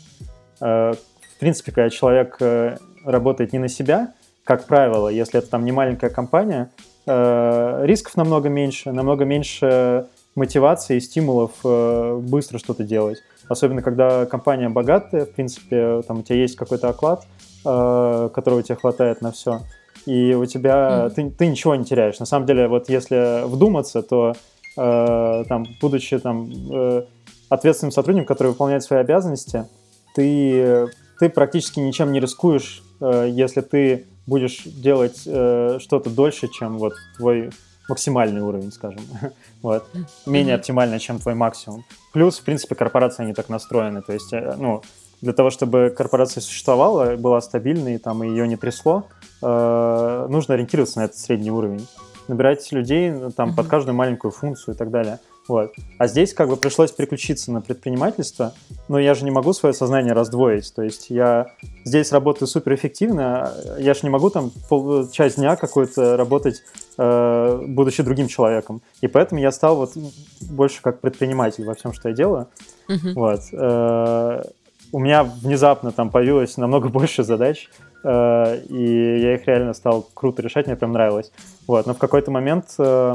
Э, 0.62 0.94
в 0.94 1.40
принципе, 1.40 1.72
когда 1.72 1.90
человек 1.90 2.38
э, 2.40 2.78
работает 3.04 3.54
не 3.54 3.60
на 3.60 3.68
себя, 3.68 4.14
как 4.44 4.66
правило, 4.66 5.10
если 5.10 5.40
это 5.40 5.50
там 5.50 5.66
не 5.66 5.72
маленькая 5.72 6.10
компания, 6.10 6.70
э, 7.06 7.82
рисков 7.84 8.16
намного 8.16 8.50
меньше, 8.50 8.92
намного 8.92 9.26
меньше 9.26 10.08
мотивации 10.36 10.98
и 10.98 11.00
стимулов 11.00 11.52
э, 11.64 12.20
быстро 12.22 12.58
что-то 12.58 12.84
делать. 12.84 13.20
Особенно, 13.48 13.82
когда 13.82 14.26
компания 14.26 14.70
богатая, 14.70 15.26
в 15.26 15.32
принципе, 15.32 16.02
там 16.08 16.20
у 16.20 16.24
тебя 16.24 16.38
есть 16.38 16.56
какой-то 16.56 16.90
оклад, 16.90 17.26
которого 17.65 18.63
тебе 18.63 18.75
хватает 18.75 19.22
на 19.22 19.31
все, 19.31 19.62
и 20.05 20.34
у 20.36 20.45
тебя, 20.45 21.07
mm-hmm. 21.07 21.10
ты, 21.12 21.29
ты 21.31 21.48
ничего 21.48 21.75
не 21.75 21.84
теряешь. 21.84 22.19
На 22.19 22.25
самом 22.25 22.45
деле, 22.45 22.67
вот 22.67 22.89
если 22.89 23.45
вдуматься, 23.45 24.03
то 24.03 24.34
э, 24.77 25.43
там, 25.50 25.65
будучи 25.81 26.19
там 26.19 26.48
э, 26.72 27.05
ответственным 27.50 27.91
сотрудником, 27.91 28.27
который 28.27 28.50
выполняет 28.50 28.84
свои 28.84 29.00
обязанности, 29.00 29.65
ты, 30.13 30.88
ты 31.19 31.29
практически 31.29 31.79
ничем 31.79 32.12
не 32.12 32.19
рискуешь, 32.19 32.84
э, 33.01 33.29
если 33.31 33.62
ты 33.62 34.05
будешь 34.27 34.63
делать 34.63 35.24
э, 35.25 35.79
что-то 35.81 36.10
дольше, 36.10 36.48
чем 36.50 36.77
вот 36.77 36.93
твой 37.17 37.50
максимальный 37.88 38.41
уровень, 38.41 38.72
скажем. 38.72 39.01
вот. 39.62 39.88
Менее 40.25 40.55
оптимально, 40.55 41.00
чем 41.00 41.19
твой 41.19 41.36
максимум. 41.36 41.84
Плюс, 42.13 42.39
в 42.39 42.43
принципе, 42.43 42.75
корпорации 42.75 43.24
они 43.24 43.34
так 43.34 43.50
настроены. 43.50 44.01
То 44.01 44.13
есть, 44.13 44.34
э, 44.34 44.55
ну, 44.57 44.81
для 45.22 45.34
того, 45.34 45.50
чтобы 45.50 45.93
корпорация 45.95 46.41
существовала, 46.41 47.15
была 47.15 47.41
стабильной, 47.41 47.98
там, 47.98 48.24
и 48.24 48.29
ее 48.29 48.48
не 48.48 48.57
трясло, 48.57 49.05
э, 49.41 50.27
нужно 50.29 50.53
ориентироваться 50.53 51.00
на 51.00 51.05
этот 51.05 51.17
средний 51.17 51.51
уровень. 51.51 51.88
Набирать 52.27 52.72
людей 52.72 53.12
ну, 53.12 53.31
там, 53.31 53.50
mm-hmm. 53.50 53.55
под 53.55 53.67
каждую 53.67 53.95
маленькую 53.95 54.31
функцию 54.31 54.75
и 54.75 54.77
так 54.77 54.89
далее. 54.89 55.19
Вот. 55.48 55.74
А 56.00 56.07
здесь 56.07 56.34
как 56.34 56.50
бы 56.50 56.57
пришлось 56.57 56.91
переключиться 56.91 57.51
на 57.51 57.62
предпринимательство, 57.62 58.53
но 58.88 58.98
я 58.98 59.13
же 59.13 59.25
не 59.25 59.31
могу 59.31 59.53
свое 59.53 59.74
сознание 59.74 60.13
раздвоить. 60.13 60.74
То 60.74 60.81
есть 60.81 61.10
я 61.10 61.51
здесь 61.84 62.12
работаю 62.12 62.48
суперэффективно, 62.48 63.53
я 63.77 63.93
же 63.93 64.00
не 64.03 64.10
могу 64.10 64.31
там 64.31 64.51
пол, 64.69 65.07
часть 65.10 65.36
дня 65.36 65.55
какой-то 65.55 66.17
работать, 66.17 66.63
э, 66.98 67.62
будучи 67.67 68.01
другим 68.01 68.27
человеком. 68.27 68.81
И 69.01 69.07
поэтому 69.07 69.39
я 69.39 69.51
стал 69.51 69.75
вот 69.75 69.93
больше 70.41 70.81
как 70.81 71.00
предприниматель 71.00 71.63
во 71.63 71.75
всем, 71.75 71.93
что 71.93 72.10
я 72.10 72.15
делаю. 72.15 72.48
Uh-huh. 72.89 73.13
Вот. 73.13 73.41
Э, 73.53 74.43
у 74.92 75.00
меня 75.00 75.24
внезапно 75.24 75.92
там 75.92 76.10
появилось 76.10 76.58
намного 76.58 76.89
больше 76.89 77.24
задач, 77.24 77.70
э, 78.04 78.62
и 78.70 79.20
я 79.22 79.36
их 79.36 79.46
реально 79.48 79.74
стал 79.74 80.08
круто 80.13 80.42
решать, 80.42 80.68
мне 80.68 80.75
прям 80.75 80.92
нравилось. 80.92 81.32
Вот. 81.68 81.86
Но 81.86 81.94
в 81.94 81.98
какой-то 81.98 82.32
момент 82.32 82.68
э, 82.77 83.13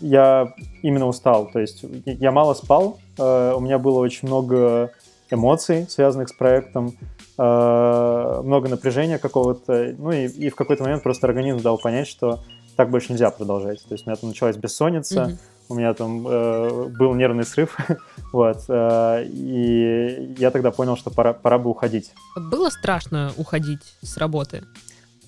я 0.00 0.52
именно 0.82 1.06
устал. 1.06 1.50
То 1.52 1.60
есть 1.60 1.84
я 2.04 2.32
мало 2.32 2.54
спал, 2.54 2.98
э, 3.18 3.52
у 3.56 3.60
меня 3.60 3.78
было 3.78 3.98
очень 3.98 4.28
много 4.28 4.92
эмоций, 5.30 5.86
связанных 5.88 6.28
с 6.28 6.32
проектом, 6.32 6.92
э, 7.38 8.40
много 8.44 8.68
напряжения 8.68 9.18
какого-то. 9.18 9.94
Ну 9.98 10.12
и, 10.12 10.26
и 10.26 10.50
в 10.50 10.54
какой-то 10.54 10.82
момент 10.82 11.02
просто 11.02 11.26
организм 11.26 11.60
дал 11.60 11.78
понять, 11.78 12.06
что 12.06 12.40
так 12.76 12.90
больше 12.90 13.12
нельзя 13.12 13.30
продолжать. 13.30 13.82
То 13.86 13.94
есть 13.94 14.06
у 14.06 14.10
меня 14.10 14.16
там 14.16 14.30
началась 14.30 14.56
бессонница, 14.56 15.20
mm-hmm. 15.22 15.38
У 15.72 15.74
меня 15.74 15.94
там 15.94 16.26
э, 16.26 16.88
был 16.88 17.14
нервный 17.14 17.44
срыв, 17.44 17.76
вот, 18.32 18.64
э, 18.68 19.24
и 19.26 20.34
я 20.38 20.50
тогда 20.50 20.70
понял, 20.70 20.96
что 20.96 21.10
пора, 21.10 21.32
пора 21.32 21.58
бы 21.58 21.70
уходить. 21.70 22.12
Было 22.36 22.70
страшно 22.70 23.32
уходить 23.36 23.96
с 24.02 24.16
работы? 24.18 24.62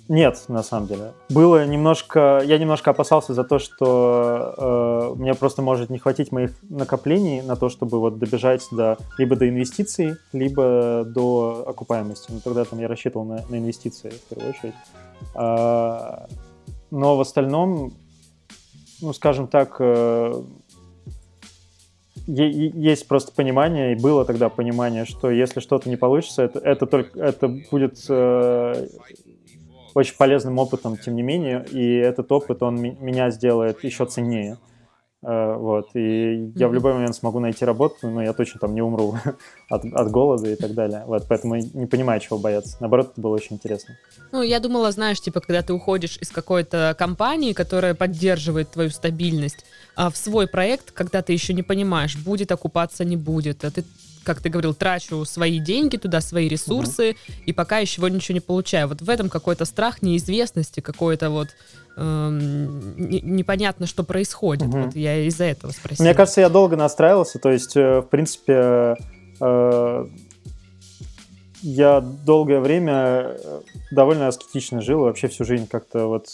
Нет, 0.08 0.44
на 0.48 0.62
самом 0.62 0.86
деле. 0.86 1.12
Было 1.30 1.64
немножко... 1.64 2.42
Я 2.44 2.58
немножко 2.58 2.90
опасался 2.90 3.32
за 3.32 3.42
то, 3.42 3.58
что 3.58 5.14
э, 5.16 5.18
мне 5.18 5.32
просто 5.34 5.62
может 5.62 5.88
не 5.88 5.98
хватить 5.98 6.30
моих 6.30 6.50
накоплений 6.62 7.40
на 7.40 7.56
то, 7.56 7.70
чтобы 7.70 7.98
вот 7.98 8.18
добежать 8.18 8.66
до 8.70 8.98
либо 9.16 9.34
до 9.34 9.48
инвестиций, 9.48 10.16
либо 10.34 11.04
до 11.06 11.64
окупаемости. 11.66 12.30
Но 12.32 12.40
тогда 12.40 12.64
там 12.64 12.80
я 12.80 12.88
рассчитывал 12.88 13.24
на, 13.24 13.44
на 13.48 13.56
инвестиции 13.56 14.10
в 14.10 14.34
первую 14.34 14.50
очередь. 14.50 14.74
А, 15.34 16.26
но 16.90 17.16
в 17.16 17.20
остальном, 17.22 17.94
ну, 19.04 19.12
скажем 19.12 19.48
так, 19.48 19.76
э, 19.78 20.42
есть 22.26 23.06
просто 23.06 23.32
понимание, 23.32 23.92
и 23.92 24.00
было 24.00 24.24
тогда 24.24 24.48
понимание, 24.48 25.04
что 25.04 25.30
если 25.30 25.60
что-то 25.60 25.90
не 25.90 25.96
получится, 25.96 26.42
это, 26.42 26.58
это, 26.58 26.86
только, 26.86 27.20
это 27.20 27.48
будет 27.70 28.02
э, 28.08 28.86
очень 29.94 30.16
полезным 30.16 30.58
опытом, 30.58 30.96
тем 30.96 31.16
не 31.16 31.22
менее, 31.22 31.66
и 31.70 31.96
этот 31.96 32.32
опыт, 32.32 32.62
он 32.62 32.76
меня 32.76 33.30
сделает 33.30 33.84
еще 33.84 34.06
ценнее. 34.06 34.56
Э, 35.26 35.56
вот, 35.56 35.88
и 35.94 36.52
я 36.54 36.68
в 36.68 36.74
любой 36.74 36.92
момент 36.92 37.16
смогу 37.16 37.40
найти 37.40 37.64
работу, 37.64 38.10
но 38.10 38.22
я 38.22 38.34
точно 38.34 38.60
там 38.60 38.74
не 38.74 38.82
умру 38.82 39.16
от, 39.70 39.84
от 39.84 40.10
голода 40.10 40.50
и 40.50 40.56
так 40.56 40.74
далее. 40.74 41.04
Вот, 41.06 41.24
поэтому 41.28 41.56
не 41.56 41.86
понимаю, 41.86 42.20
чего 42.20 42.38
бояться. 42.38 42.76
Наоборот, 42.80 43.12
это 43.12 43.20
было 43.20 43.34
очень 43.34 43.56
интересно. 43.56 43.96
Ну, 44.32 44.42
я 44.42 44.60
думала, 44.60 44.92
знаешь, 44.92 45.20
типа, 45.20 45.40
когда 45.40 45.62
ты 45.62 45.72
уходишь 45.72 46.18
из 46.20 46.30
какой-то 46.30 46.94
компании, 46.98 47.54
которая 47.54 47.94
поддерживает 47.94 48.70
твою 48.70 48.90
стабильность, 48.90 49.64
а 49.96 50.10
в 50.10 50.16
свой 50.16 50.46
проект, 50.46 50.90
когда 50.90 51.22
ты 51.22 51.32
еще 51.32 51.54
не 51.54 51.62
понимаешь, 51.62 52.16
будет 52.16 52.52
окупаться, 52.52 53.04
не 53.04 53.16
будет, 53.16 53.64
а 53.64 53.70
ты 53.70 53.84
как 54.24 54.40
ты 54.40 54.48
говорил, 54.48 54.72
трачу 54.74 55.24
свои 55.26 55.58
деньги 55.58 55.98
туда, 55.98 56.20
свои 56.20 56.48
ресурсы, 56.48 57.10
угу. 57.10 57.18
и 57.46 57.52
пока 57.52 57.78
еще 57.78 58.00
ничего 58.10 58.34
не 58.34 58.40
получаю. 58.40 58.88
Вот 58.88 59.02
в 59.02 59.10
этом 59.10 59.28
какой-то 59.28 59.66
страх 59.66 60.00
неизвестности, 60.00 60.80
какой-то 60.80 61.28
вот 61.28 61.48
непонятно, 61.96 63.86
что 63.86 64.04
происходит. 64.04 64.68
Угу. 64.68 64.78
Вот 64.78 64.96
я 64.96 65.18
из-за 65.26 65.44
этого 65.44 65.70
спросила. 65.70 66.04
Мне 66.04 66.14
кажется, 66.14 66.40
я 66.40 66.48
долго 66.48 66.76
настраивался, 66.76 67.38
то 67.38 67.50
есть, 67.50 67.76
э, 67.76 68.00
в 68.00 68.08
принципе, 68.08 68.96
э, 69.40 70.06
я 71.62 72.00
долгое 72.00 72.60
время 72.60 72.92
э, 72.92 73.60
довольно 73.90 74.28
аскетично 74.28 74.82
жил, 74.82 75.00
вообще 75.00 75.28
всю 75.28 75.44
жизнь 75.44 75.68
как-то 75.68 76.06
вот 76.06 76.28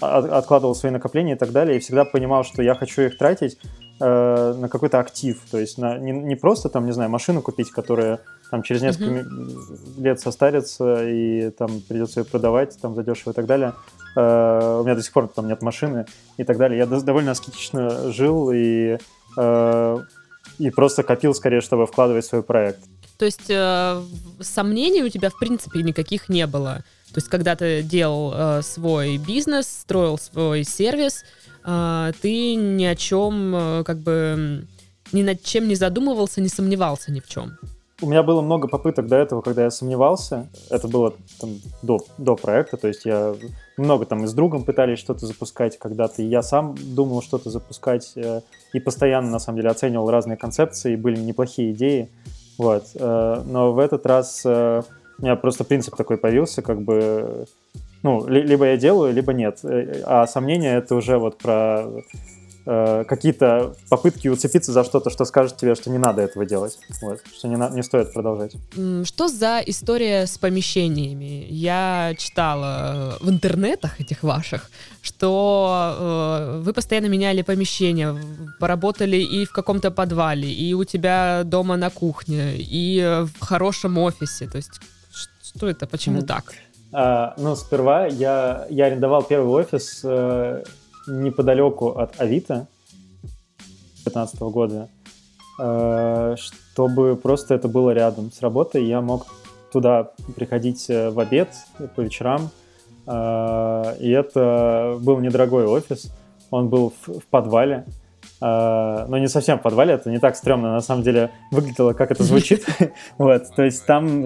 откладывал 0.00 0.74
свои 0.74 0.92
накопления 0.92 1.34
и 1.34 1.38
так 1.38 1.52
далее, 1.52 1.76
и 1.76 1.80
всегда 1.80 2.04
понимал, 2.04 2.44
что 2.44 2.62
я 2.62 2.74
хочу 2.74 3.02
их 3.02 3.18
тратить 3.18 3.58
э, 4.00 4.54
на 4.56 4.68
какой-то 4.68 5.00
актив, 5.00 5.40
то 5.50 5.58
есть 5.58 5.78
на, 5.78 5.98
не, 5.98 6.12
не 6.12 6.36
просто 6.36 6.68
там, 6.68 6.86
не 6.86 6.92
знаю, 6.92 7.10
машину 7.10 7.42
купить, 7.42 7.70
которая 7.70 8.20
там 8.50 8.62
через 8.62 8.82
несколько 8.82 9.10
mm-hmm. 9.10 10.02
лет 10.02 10.20
состарится 10.20 11.06
и 11.08 11.50
там 11.50 11.80
придется 11.80 12.20
ее 12.20 12.24
продавать 12.24 12.78
там 12.80 12.94
задешево 12.94 13.32
и 13.32 13.34
так 13.34 13.46
далее, 13.46 13.74
Э, 14.18 14.78
у 14.80 14.84
меня 14.84 14.96
до 14.96 15.02
сих 15.02 15.12
пор 15.12 15.28
там 15.28 15.46
нет 15.46 15.62
машины 15.62 16.06
и 16.36 16.44
так 16.44 16.56
далее. 16.56 16.78
Я 16.78 16.86
довольно 16.86 17.30
аскетично 17.30 18.12
жил 18.12 18.50
и, 18.52 18.98
э, 19.36 19.98
и 20.58 20.70
просто 20.70 21.02
копил 21.04 21.34
скорее, 21.34 21.60
чтобы 21.60 21.86
вкладывать 21.86 22.24
в 22.24 22.28
свой 22.28 22.42
проект. 22.42 22.80
То 23.16 23.24
есть 23.24 23.48
э, 23.48 24.02
сомнений 24.40 25.02
у 25.02 25.08
тебя 25.08 25.30
в 25.30 25.38
принципе 25.38 25.82
никаких 25.82 26.28
не 26.28 26.46
было? 26.46 26.84
То 27.12 27.18
есть 27.18 27.28
когда 27.28 27.54
ты 27.54 27.82
делал 27.82 28.32
э, 28.34 28.62
свой 28.62 29.18
бизнес, 29.18 29.68
строил 29.68 30.18
свой 30.18 30.64
сервис, 30.64 31.24
э, 31.64 32.12
ты 32.20 32.54
ни 32.56 32.84
о 32.84 32.96
чем 32.96 33.54
э, 33.54 33.84
как 33.84 33.98
бы 33.98 34.66
ни 35.12 35.22
над 35.22 35.42
чем 35.42 35.68
не 35.68 35.76
задумывался, 35.76 36.40
не 36.40 36.48
сомневался 36.48 37.12
ни 37.12 37.20
в 37.20 37.28
чем? 37.28 37.56
У 38.00 38.06
меня 38.06 38.22
было 38.22 38.42
много 38.42 38.68
попыток 38.68 39.08
до 39.08 39.16
этого, 39.16 39.40
когда 39.40 39.64
я 39.64 39.70
сомневался. 39.70 40.46
Это 40.70 40.86
было 40.86 41.14
там, 41.40 41.50
до, 41.82 41.98
до 42.16 42.36
проекта, 42.36 42.76
то 42.76 42.86
есть 42.86 43.04
я 43.04 43.34
много 43.76 44.06
там 44.06 44.22
и 44.22 44.28
с 44.28 44.32
другом 44.32 44.62
пытались 44.62 45.00
что-то 45.00 45.26
запускать 45.26 45.78
когда-то, 45.78 46.22
я 46.22 46.42
сам 46.42 46.76
думал 46.78 47.22
что-то 47.22 47.50
запускать, 47.50 48.12
э, 48.14 48.42
и 48.72 48.78
постоянно, 48.78 49.30
на 49.30 49.38
самом 49.40 49.58
деле, 49.58 49.70
оценивал 49.70 50.10
разные 50.10 50.36
концепции, 50.36 50.94
были 50.94 51.18
неплохие 51.18 51.72
идеи, 51.72 52.08
вот. 52.56 52.84
Э, 52.94 53.42
но 53.44 53.72
в 53.72 53.78
этот 53.80 54.06
раз 54.06 54.42
э, 54.44 54.82
у 55.18 55.22
меня 55.22 55.34
просто 55.34 55.64
принцип 55.64 55.96
такой 55.96 56.18
появился, 56.18 56.62
как 56.62 56.80
бы, 56.80 57.46
ну, 58.04 58.28
либо 58.28 58.66
я 58.66 58.76
делаю, 58.76 59.12
либо 59.12 59.32
нет. 59.32 59.58
А 60.04 60.26
сомнения— 60.28 60.76
это 60.76 60.94
уже 60.94 61.18
вот 61.18 61.38
про 61.38 61.84
э, 62.68 63.04
какие-то 63.04 63.74
попытки 63.88 64.28
уцепиться 64.28 64.72
за 64.72 64.84
что-то, 64.84 65.10
что 65.10 65.24
скажет 65.24 65.56
тебе, 65.56 65.74
что 65.74 65.90
не 65.90 65.98
надо 65.98 66.22
этого 66.22 66.44
делать, 66.44 66.78
вот, 67.02 67.20
что 67.36 67.48
не, 67.48 67.56
на, 67.56 67.70
не 67.70 67.82
стоит 67.82 68.12
продолжать. 68.12 68.52
Что 69.04 69.28
за 69.28 69.60
история 69.66 70.26
с 70.26 70.36
помещениями? 70.36 71.46
Я 71.48 72.14
читала 72.18 73.16
э, 73.20 73.24
в 73.24 73.30
интернетах 73.30 74.00
этих 74.00 74.22
ваших, 74.22 74.70
что 75.00 75.96
э, 75.98 76.60
вы 76.62 76.72
постоянно 76.72 77.06
меняли 77.06 77.42
помещения, 77.42 78.14
поработали 78.60 79.16
и 79.16 79.46
в 79.46 79.52
каком-то 79.52 79.90
подвале, 79.90 80.52
и 80.52 80.74
у 80.74 80.84
тебя 80.84 81.42
дома 81.44 81.76
на 81.76 81.90
кухне, 81.90 82.54
и 82.58 83.24
в 83.38 83.44
хорошем 83.44 83.96
офисе. 83.98 84.46
То 84.46 84.58
есть 84.58 84.80
что 85.42 85.66
это, 85.68 85.86
почему 85.86 86.20
mm. 86.20 86.26
так? 86.26 86.52
А, 86.92 87.34
ну, 87.38 87.56
сперва 87.56 88.06
я, 88.06 88.66
я 88.70 88.86
арендовал 88.86 89.22
первый 89.22 89.62
офис 89.62 90.00
э, 90.04 90.62
неподалеку 91.08 91.88
от 91.88 92.20
Авито 92.20 92.66
2015 94.04 94.40
года, 94.40 94.88
э, 95.60 96.36
чтобы 96.38 97.16
просто 97.16 97.54
это 97.54 97.68
было 97.68 97.90
рядом 97.90 98.30
с 98.32 98.40
работой. 98.40 98.84
Я 98.84 99.00
мог 99.00 99.26
туда 99.72 100.10
приходить 100.36 100.88
э, 100.88 101.10
в 101.10 101.18
обед 101.18 101.48
по 101.96 102.00
вечерам, 102.00 102.50
э, 103.06 103.96
и 104.00 104.10
это 104.10 104.98
был 105.00 105.18
недорогой 105.20 105.66
офис. 105.66 106.12
Он 106.50 106.68
был 106.68 106.94
в, 107.06 107.26
подвале, 107.26 107.84
но 108.40 109.18
не 109.18 109.28
совсем 109.28 109.58
в 109.58 109.62
подвале, 109.62 109.92
это 109.94 110.10
не 110.10 110.18
так 110.18 110.34
стрёмно, 110.34 110.72
на 110.72 110.80
самом 110.80 111.02
деле 111.02 111.30
выглядело, 111.50 111.92
как 111.92 112.10
это 112.10 112.22
звучит. 112.22 112.64
Вот, 113.18 113.54
то 113.54 113.64
есть 113.64 113.84
там 113.84 114.22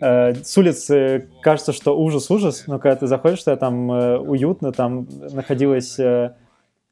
Э, 0.00 0.34
с 0.34 0.56
улицы 0.56 1.28
кажется, 1.42 1.72
что 1.72 1.98
ужас-ужас, 1.98 2.64
но 2.66 2.78
когда 2.78 2.96
ты 2.96 3.06
заходишь, 3.06 3.42
то 3.42 3.56
там 3.56 3.90
э, 3.90 4.18
уютно, 4.18 4.72
там 4.72 5.08
находилось 5.32 5.98
э, 5.98 6.34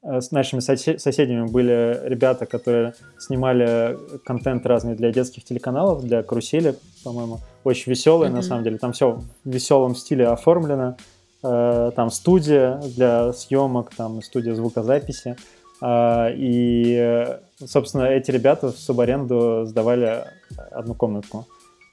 с 0.02 0.30
нашими 0.30 0.60
соседями 0.60 1.46
были 1.48 2.00
ребята, 2.04 2.46
которые 2.46 2.94
снимали 3.18 3.96
контент 4.24 4.64
разный 4.64 4.94
для 4.94 5.10
детских 5.10 5.44
телеканалов, 5.44 6.04
для 6.04 6.22
карусели, 6.22 6.76
по-моему. 7.02 7.40
Очень 7.64 7.90
веселые, 7.90 8.30
mm-hmm. 8.30 8.34
на 8.34 8.42
самом 8.42 8.62
деле. 8.62 8.78
Там 8.78 8.92
все 8.92 9.20
в 9.44 9.50
веселом 9.50 9.96
стиле 9.96 10.28
оформлено. 10.28 10.96
Там 11.42 12.10
студия 12.10 12.80
для 12.96 13.32
съемок, 13.32 13.92
там 13.96 14.22
студия 14.22 14.54
звукозаписи. 14.54 15.36
И, 15.84 17.26
собственно, 17.58 18.04
эти 18.04 18.30
ребята 18.30 18.68
в 18.68 18.78
субаренду 18.78 19.64
сдавали 19.66 20.24
одну 20.70 20.94
комнатку 20.94 21.46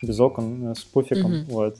без 0.03 0.19
окон, 0.19 0.71
э, 0.71 0.75
с 0.75 0.83
пуфиком, 0.83 1.31
mm-hmm. 1.31 1.45
вот. 1.49 1.77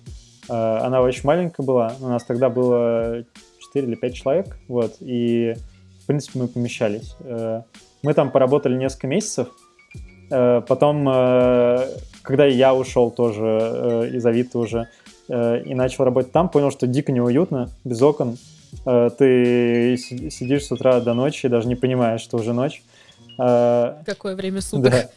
А, 0.50 0.86
она 0.86 1.02
очень 1.02 1.22
маленькая 1.24 1.64
была, 1.64 1.94
у 2.00 2.08
нас 2.08 2.24
тогда 2.24 2.50
было 2.50 3.24
4 3.60 3.88
или 3.88 3.96
5 3.96 4.14
человек, 4.14 4.58
вот, 4.68 4.96
и, 5.00 5.56
в 6.02 6.06
принципе, 6.08 6.40
мы 6.40 6.48
помещались. 6.48 7.16
Э, 7.20 7.62
мы 8.02 8.14
там 8.14 8.32
поработали 8.32 8.76
несколько 8.76 9.08
месяцев, 9.08 9.50
э, 10.30 10.62
потом, 10.68 11.06
когда 12.22 12.46
я 12.46 12.74
ушел 12.74 13.12
тоже 13.12 14.10
из 14.14 14.26
Авито 14.26 14.60
уже, 14.60 14.90
и 15.30 15.74
начал 15.74 16.04
работать 16.04 16.34
там, 16.34 16.50
понял, 16.50 16.70
что 16.70 16.86
дико 16.86 17.14
неуютно, 17.14 17.70
без 17.86 18.02
окон, 18.02 18.38
ты 18.84 19.96
сидишь 19.98 20.66
с 20.66 20.72
утра 20.72 21.00
до 21.00 21.14
ночи 21.14 21.46
и 21.46 21.50
даже 21.50 21.70
не 21.70 21.76
понимаешь, 21.76 22.20
что 22.20 22.38
уже 22.38 22.52
ночь. 22.52 22.84
Какое 23.38 24.36
время 24.36 24.60
суток. 24.60 24.92
Да. 24.92 25.10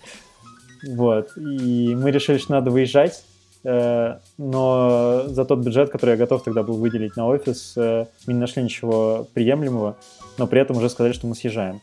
Вот. 0.87 1.37
И 1.37 1.95
мы 1.95 2.11
решили, 2.11 2.39
что 2.39 2.53
надо 2.53 2.71
выезжать, 2.71 3.25
э, 3.65 4.17
но 4.39 5.25
за 5.27 5.45
тот 5.45 5.61
бюджет, 5.61 5.91
который 5.91 6.11
я 6.13 6.17
готов 6.17 6.43
тогда 6.43 6.63
был 6.63 6.77
выделить 6.77 7.17
на 7.17 7.27
офис, 7.27 7.75
э, 7.77 8.07
мы 8.27 8.33
не 8.33 8.39
нашли 8.39 8.63
ничего 8.63 9.27
приемлемого, 9.35 9.97
но 10.39 10.47
при 10.47 10.61
этом 10.61 10.77
уже 10.77 10.89
сказали, 10.89 11.13
что 11.13 11.27
мы 11.27 11.35
съезжаем. 11.35 11.81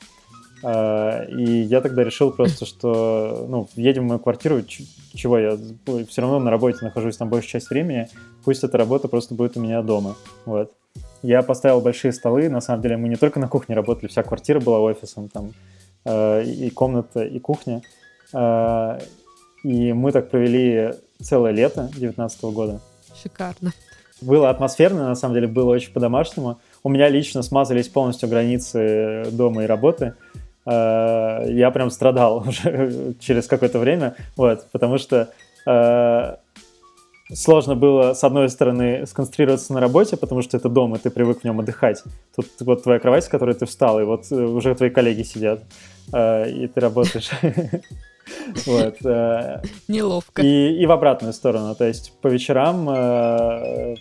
Э, 0.63 1.27
и 1.29 1.61
я 1.63 1.81
тогда 1.81 2.03
решил 2.03 2.31
просто, 2.31 2.65
что, 2.65 3.45
ну, 3.49 3.67
едем 3.75 4.03
в 4.03 4.07
мою 4.07 4.19
квартиру, 4.19 4.61
чего 4.63 5.37
я 5.37 5.57
все 6.07 6.21
равно 6.21 6.39
на 6.39 6.51
работе 6.51 6.79
нахожусь 6.81 7.17
там 7.17 7.29
большую 7.29 7.49
часть 7.49 7.69
времени, 7.69 8.07
пусть 8.45 8.63
эта 8.63 8.77
работа 8.77 9.07
просто 9.07 9.35
будет 9.35 9.57
у 9.57 9.59
меня 9.59 9.81
дома, 9.81 10.15
вот. 10.45 10.71
Я 11.21 11.41
поставил 11.41 11.79
большие 11.79 12.11
столы, 12.11 12.49
на 12.49 12.59
самом 12.59 12.81
деле 12.81 12.97
мы 12.97 13.07
не 13.07 13.15
только 13.15 13.39
на 13.39 13.47
кухне 13.47 13.75
работали, 13.75 14.07
вся 14.09 14.23
квартира 14.23 14.59
была 14.59 14.79
офисом, 14.79 15.29
там 15.29 15.53
и 16.05 16.69
комната, 16.75 17.23
и 17.23 17.39
кухня. 17.39 17.81
И 18.33 19.93
мы 19.93 20.11
так 20.11 20.29
провели 20.29 20.93
целое 21.21 21.51
лето 21.51 21.83
2019 21.83 22.43
года. 22.45 22.81
Шикарно. 23.21 23.71
Было 24.21 24.49
атмосферно, 24.49 25.07
на 25.09 25.15
самом 25.15 25.35
деле, 25.35 25.47
было 25.47 25.71
очень 25.71 25.91
по-домашнему. 25.91 26.59
У 26.83 26.89
меня 26.89 27.09
лично 27.09 27.43
смазались 27.43 27.89
полностью 27.89 28.29
границы 28.29 29.25
дома 29.31 29.63
и 29.63 29.67
работы. 29.67 30.13
А, 30.65 31.45
я 31.45 31.71
прям 31.71 31.89
страдал 31.89 32.37
уже 32.47 33.15
через 33.19 33.47
какое-то 33.47 33.79
время, 33.79 34.15
вот, 34.37 34.67
потому 34.71 34.97
что 34.97 35.29
а, 35.65 36.39
сложно 37.33 37.75
было, 37.75 38.13
с 38.13 38.23
одной 38.23 38.49
стороны, 38.49 39.05
сконцентрироваться 39.07 39.73
на 39.73 39.81
работе, 39.81 40.15
потому 40.15 40.41
что 40.41 40.55
это 40.55 40.69
дом, 40.69 40.95
и 40.95 40.99
ты 40.99 41.09
привык 41.09 41.41
в 41.41 41.43
нем 41.43 41.59
отдыхать. 41.59 42.03
Тут 42.35 42.47
вот 42.61 42.83
твоя 42.83 42.99
кровать, 42.99 43.25
с 43.25 43.29
которой 43.29 43.55
ты 43.55 43.65
встал, 43.65 43.99
и 43.99 44.03
вот 44.03 44.31
э, 44.31 44.35
уже 44.35 44.73
твои 44.75 44.89
коллеги 44.89 45.23
сидят, 45.23 45.63
и 46.07 46.69
ты 46.73 46.79
работаешь. 46.79 47.29
Вот. 48.65 48.95
Э, 49.05 49.61
Неловко. 49.87 50.41
И, 50.41 50.81
и 50.81 50.85
в 50.85 50.91
обратную 50.91 51.33
сторону. 51.33 51.75
То 51.75 51.85
есть 51.85 52.13
по 52.21 52.27
вечерам, 52.27 52.89
э, 52.89 53.95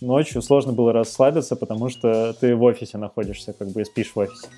ночью 0.00 0.42
сложно 0.42 0.72
было 0.72 0.92
расслабиться, 0.92 1.56
потому 1.56 1.88
что 1.88 2.34
ты 2.34 2.54
в 2.54 2.62
офисе 2.62 2.98
находишься, 2.98 3.52
как 3.52 3.68
бы 3.68 3.82
и 3.82 3.84
спишь 3.84 4.12
в 4.14 4.18
офисе. 4.18 4.48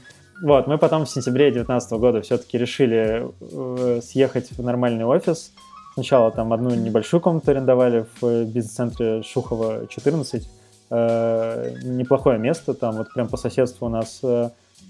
Вот, 0.43 0.67
мы 0.67 0.79
потом 0.79 1.05
в 1.05 1.11
сентябре 1.11 1.51
2019 1.51 1.93
года 1.93 2.23
все-таки 2.23 2.57
решили 2.57 3.31
э, 3.41 4.01
съехать 4.03 4.51
в 4.51 4.63
нормальный 4.63 5.05
офис. 5.05 5.53
Сначала 5.95 6.31
там 6.31 6.53
одну 6.53 6.75
небольшую 6.75 7.21
комнату 7.21 7.51
арендовали 7.51 8.07
в 8.21 8.45
бизнес-центре 8.45 9.23
Шухова 9.23 9.87
14. 9.89 10.49
Э, 10.91 11.75
неплохое 11.83 12.39
место, 12.39 12.75
там 12.75 12.97
вот 12.97 13.13
прям 13.13 13.29
по 13.29 13.37
соседству 13.37 13.87
у 13.87 13.91
нас 13.91 14.23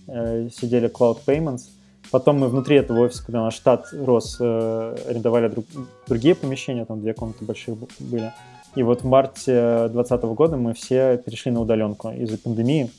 сидели 0.07 0.89
Cloud 0.89 1.19
Payments. 1.27 1.63
Потом 2.11 2.39
мы 2.39 2.49
внутри 2.49 2.77
этого 2.77 3.01
офиса, 3.01 3.25
когда 3.25 3.43
наш 3.43 3.55
штат 3.55 3.87
рос, 3.93 4.37
э, 4.41 4.97
арендовали 5.09 5.49
друг, 5.49 5.67
другие 6.09 6.35
помещения, 6.35 6.85
там 6.85 7.01
две 7.01 7.15
комнаты 7.15 7.45
больших 7.45 7.77
были. 7.99 8.33
И 8.75 8.83
вот 8.83 9.03
в 9.03 9.07
марте 9.07 9.89
2020 9.89 10.23
года 10.35 10.57
мы 10.57 10.75
все 10.75 11.17
перешли 11.19 11.53
на 11.53 11.61
удаленку 11.61 12.11
из-за 12.11 12.39
пандемии. 12.39 12.91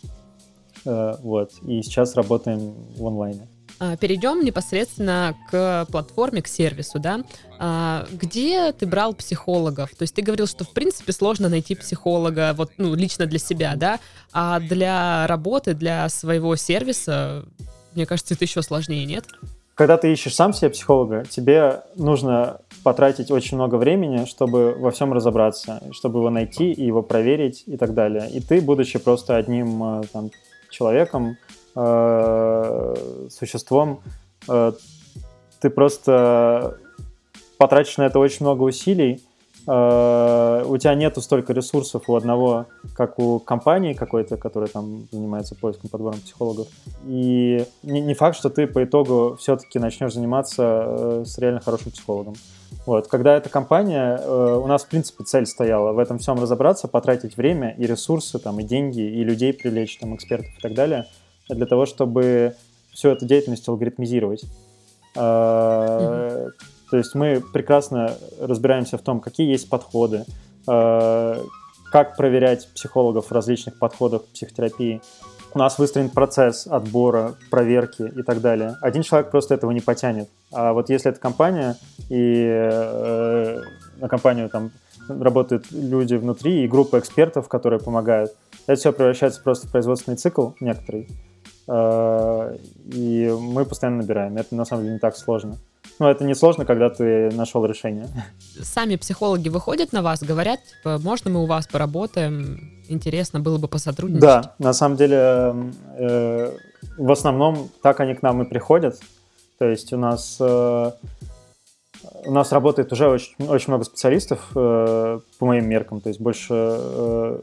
Э, 0.86 1.16
вот. 1.22 1.52
И 1.66 1.82
сейчас 1.82 2.16
работаем 2.16 2.74
в 2.98 3.06
онлайне. 3.06 3.48
А, 3.84 3.98
перейдем 3.98 4.46
непосредственно 4.46 5.36
к 5.50 5.88
платформе, 5.92 6.44
к 6.44 6.48
сервису, 6.48 7.00
да. 7.00 7.24
А, 7.58 8.06
где 8.12 8.72
ты 8.74 8.86
брал 8.86 9.16
психологов? 9.16 9.90
То 9.96 10.04
есть 10.04 10.14
ты 10.14 10.22
говорил, 10.22 10.46
что 10.46 10.66
в 10.66 10.70
принципе 10.70 11.12
сложно 11.12 11.50
найти 11.50 11.74
психолога, 11.74 12.54
вот 12.56 12.74
ну 12.78 12.94
лично 12.94 13.26
для 13.26 13.40
себя, 13.40 13.74
да, 13.76 14.00
а 14.32 14.60
для 14.60 15.26
работы, 15.26 15.74
для 15.74 16.08
своего 16.10 16.56
сервиса, 16.56 17.44
мне 17.96 18.06
кажется, 18.06 18.34
это 18.34 18.44
еще 18.44 18.62
сложнее, 18.62 19.06
нет? 19.06 19.26
Когда 19.76 19.98
ты 19.98 20.12
ищешь 20.12 20.36
сам 20.36 20.54
себе 20.54 20.70
психолога, 20.70 21.26
тебе 21.26 21.82
нужно 21.96 22.60
потратить 22.84 23.32
очень 23.32 23.58
много 23.58 23.76
времени, 23.76 24.26
чтобы 24.26 24.76
во 24.78 24.92
всем 24.92 25.14
разобраться, 25.14 25.82
чтобы 25.92 26.20
его 26.20 26.30
найти 26.30 26.72
и 26.72 26.86
его 26.86 27.02
проверить 27.02 27.64
и 27.68 27.78
так 27.78 27.94
далее. 27.94 28.30
И 28.30 28.42
ты, 28.42 28.62
будучи 28.62 29.00
просто 29.00 29.38
одним 29.38 29.84
э, 29.84 30.04
там, 30.12 30.30
человеком, 30.70 31.38
э, 31.76 32.96
существом, 33.30 34.02
э, 34.48 34.74
ты 35.62 35.70
просто 35.70 36.78
потратишь 37.58 37.98
на 37.98 38.04
это 38.04 38.20
очень 38.20 38.46
много 38.46 38.64
усилий, 38.64 39.22
у 39.72 40.78
тебя 40.78 40.96
нету 40.96 41.22
столько 41.22 41.54
ресурсов 41.54 42.10
у 42.10 42.16
одного, 42.16 42.66
как 42.94 43.20
у 43.20 43.40
компании 43.40 43.94
какой-то, 43.94 44.36
которая 44.36 44.70
там 44.70 45.08
занимается 45.12 45.56
поиском, 45.56 45.90
подбором 45.90 46.20
психологов. 46.20 46.68
И 47.06 47.66
не, 47.84 48.02
не 48.02 48.14
факт, 48.14 48.36
что 48.36 48.50
ты 48.50 48.68
по 48.68 48.84
итогу 48.84 49.38
все-таки 49.40 49.80
начнешь 49.80 50.14
заниматься 50.14 50.86
э, 50.88 51.24
с 51.26 51.38
реально 51.38 51.62
хорошим 51.62 51.92
психологом. 51.92 52.34
Вот. 52.86 53.08
Когда 53.08 53.38
эта 53.38 53.50
компания, 53.50 54.20
э, 54.22 54.60
у 54.62 54.68
нас, 54.68 54.84
в 54.84 54.88
принципе, 54.88 55.24
цель 55.24 55.46
стояла 55.46 55.94
в 55.94 56.00
этом 56.00 56.18
всем 56.18 56.38
разобраться, 56.42 56.90
потратить 56.90 57.38
время 57.38 57.74
и 57.78 57.86
ресурсы, 57.86 58.40
там, 58.40 58.60
и 58.60 58.64
деньги, 58.64 59.02
и 59.02 59.24
людей 59.24 59.54
привлечь, 59.54 59.98
там, 60.00 60.16
экспертов 60.16 60.52
и 60.58 60.62
так 60.62 60.74
далее, 60.74 61.06
для 61.48 61.66
того, 61.66 61.86
чтобы 61.86 62.56
всю 62.92 63.10
эту 63.10 63.26
деятельность 63.26 63.68
алгоритмизировать. 63.70 64.44
Mm-hmm. 65.16 66.52
То 66.92 66.98
есть 66.98 67.16
мы 67.16 67.42
прекрасно 67.54 68.14
разбираемся 68.40 68.98
в 68.98 69.02
том, 69.02 69.22
какие 69.22 69.50
есть 69.50 69.70
подходы, 69.70 70.26
э, 70.68 71.44
как 71.92 72.18
проверять 72.18 72.68
психологов 72.74 73.28
в 73.28 73.32
различных 73.32 73.80
подходах 73.80 74.26
психотерапии, 74.26 75.02
у 75.54 75.60
нас 75.60 75.78
выстроен 75.80 76.10
процесс 76.10 76.68
отбора, 76.68 77.36
проверки 77.50 78.04
и 78.04 78.24
так 78.24 78.42
далее. 78.42 78.78
Один 78.82 79.04
человек 79.04 79.32
просто 79.32 79.54
этого 79.54 79.72
не 79.72 79.82
потянет. 79.82 80.30
А 80.52 80.74
вот 80.74 80.90
если 80.90 81.12
это 81.12 81.20
компания, 81.20 81.76
и 82.10 82.46
э, 82.46 83.62
на 83.98 84.08
компанию 84.08 84.50
там 84.50 84.72
работают 85.08 85.72
люди 85.72 86.16
внутри, 86.16 86.64
и 86.64 86.68
группа 86.68 87.00
экспертов, 87.00 87.50
которые 87.50 87.80
помогают, 87.80 88.34
это 88.68 88.80
все 88.80 88.94
превращается 88.94 89.42
просто 89.42 89.68
в 89.68 89.72
производственный 89.72 90.18
цикл 90.18 90.52
некоторый. 90.60 91.10
Э, 91.68 92.56
и 92.86 93.34
мы 93.38 93.66
постоянно 93.66 93.98
набираем. 93.98 94.38
Это 94.38 94.56
на 94.56 94.66
самом 94.66 94.84
деле 94.84 94.94
не 94.96 95.00
так 95.00 95.18
сложно. 95.18 95.58
Но 96.02 96.10
это 96.10 96.24
не 96.24 96.34
сложно, 96.34 96.66
когда 96.66 96.90
ты 96.90 97.30
нашел 97.30 97.64
решение. 97.64 98.08
Сами 98.60 98.96
психологи 98.96 99.50
выходят 99.50 99.94
на 99.94 100.02
вас, 100.02 100.24
говорят, 100.24 100.60
типа, 100.64 100.98
можно 100.98 101.30
мы 101.30 101.44
у 101.44 101.46
вас 101.46 101.68
поработаем, 101.68 102.72
интересно 102.90 103.40
было 103.40 103.60
бы 103.60 103.68
посотрудничать? 103.68 104.22
Да, 104.22 104.56
на 104.58 104.74
самом 104.74 104.98
деле 104.98 105.54
э, 106.00 106.58
в 106.98 107.12
основном 107.12 107.70
так 107.84 108.00
они 108.00 108.16
к 108.16 108.24
нам 108.24 108.42
и 108.42 108.46
приходят. 108.46 109.00
То 109.60 109.70
есть 109.70 109.94
у 109.94 109.98
нас 109.98 110.38
э, 110.40 110.92
у 112.26 112.32
нас 112.32 112.52
работает 112.52 112.92
уже 112.92 113.08
очень, 113.08 113.36
очень 113.38 113.68
много 113.68 113.84
специалистов 113.84 114.50
э, 114.56 115.20
по 115.38 115.46
моим 115.46 115.70
меркам, 115.70 116.02
то 116.02 116.10
есть 116.10 116.20
больше 116.20 116.48
э, 116.52 117.42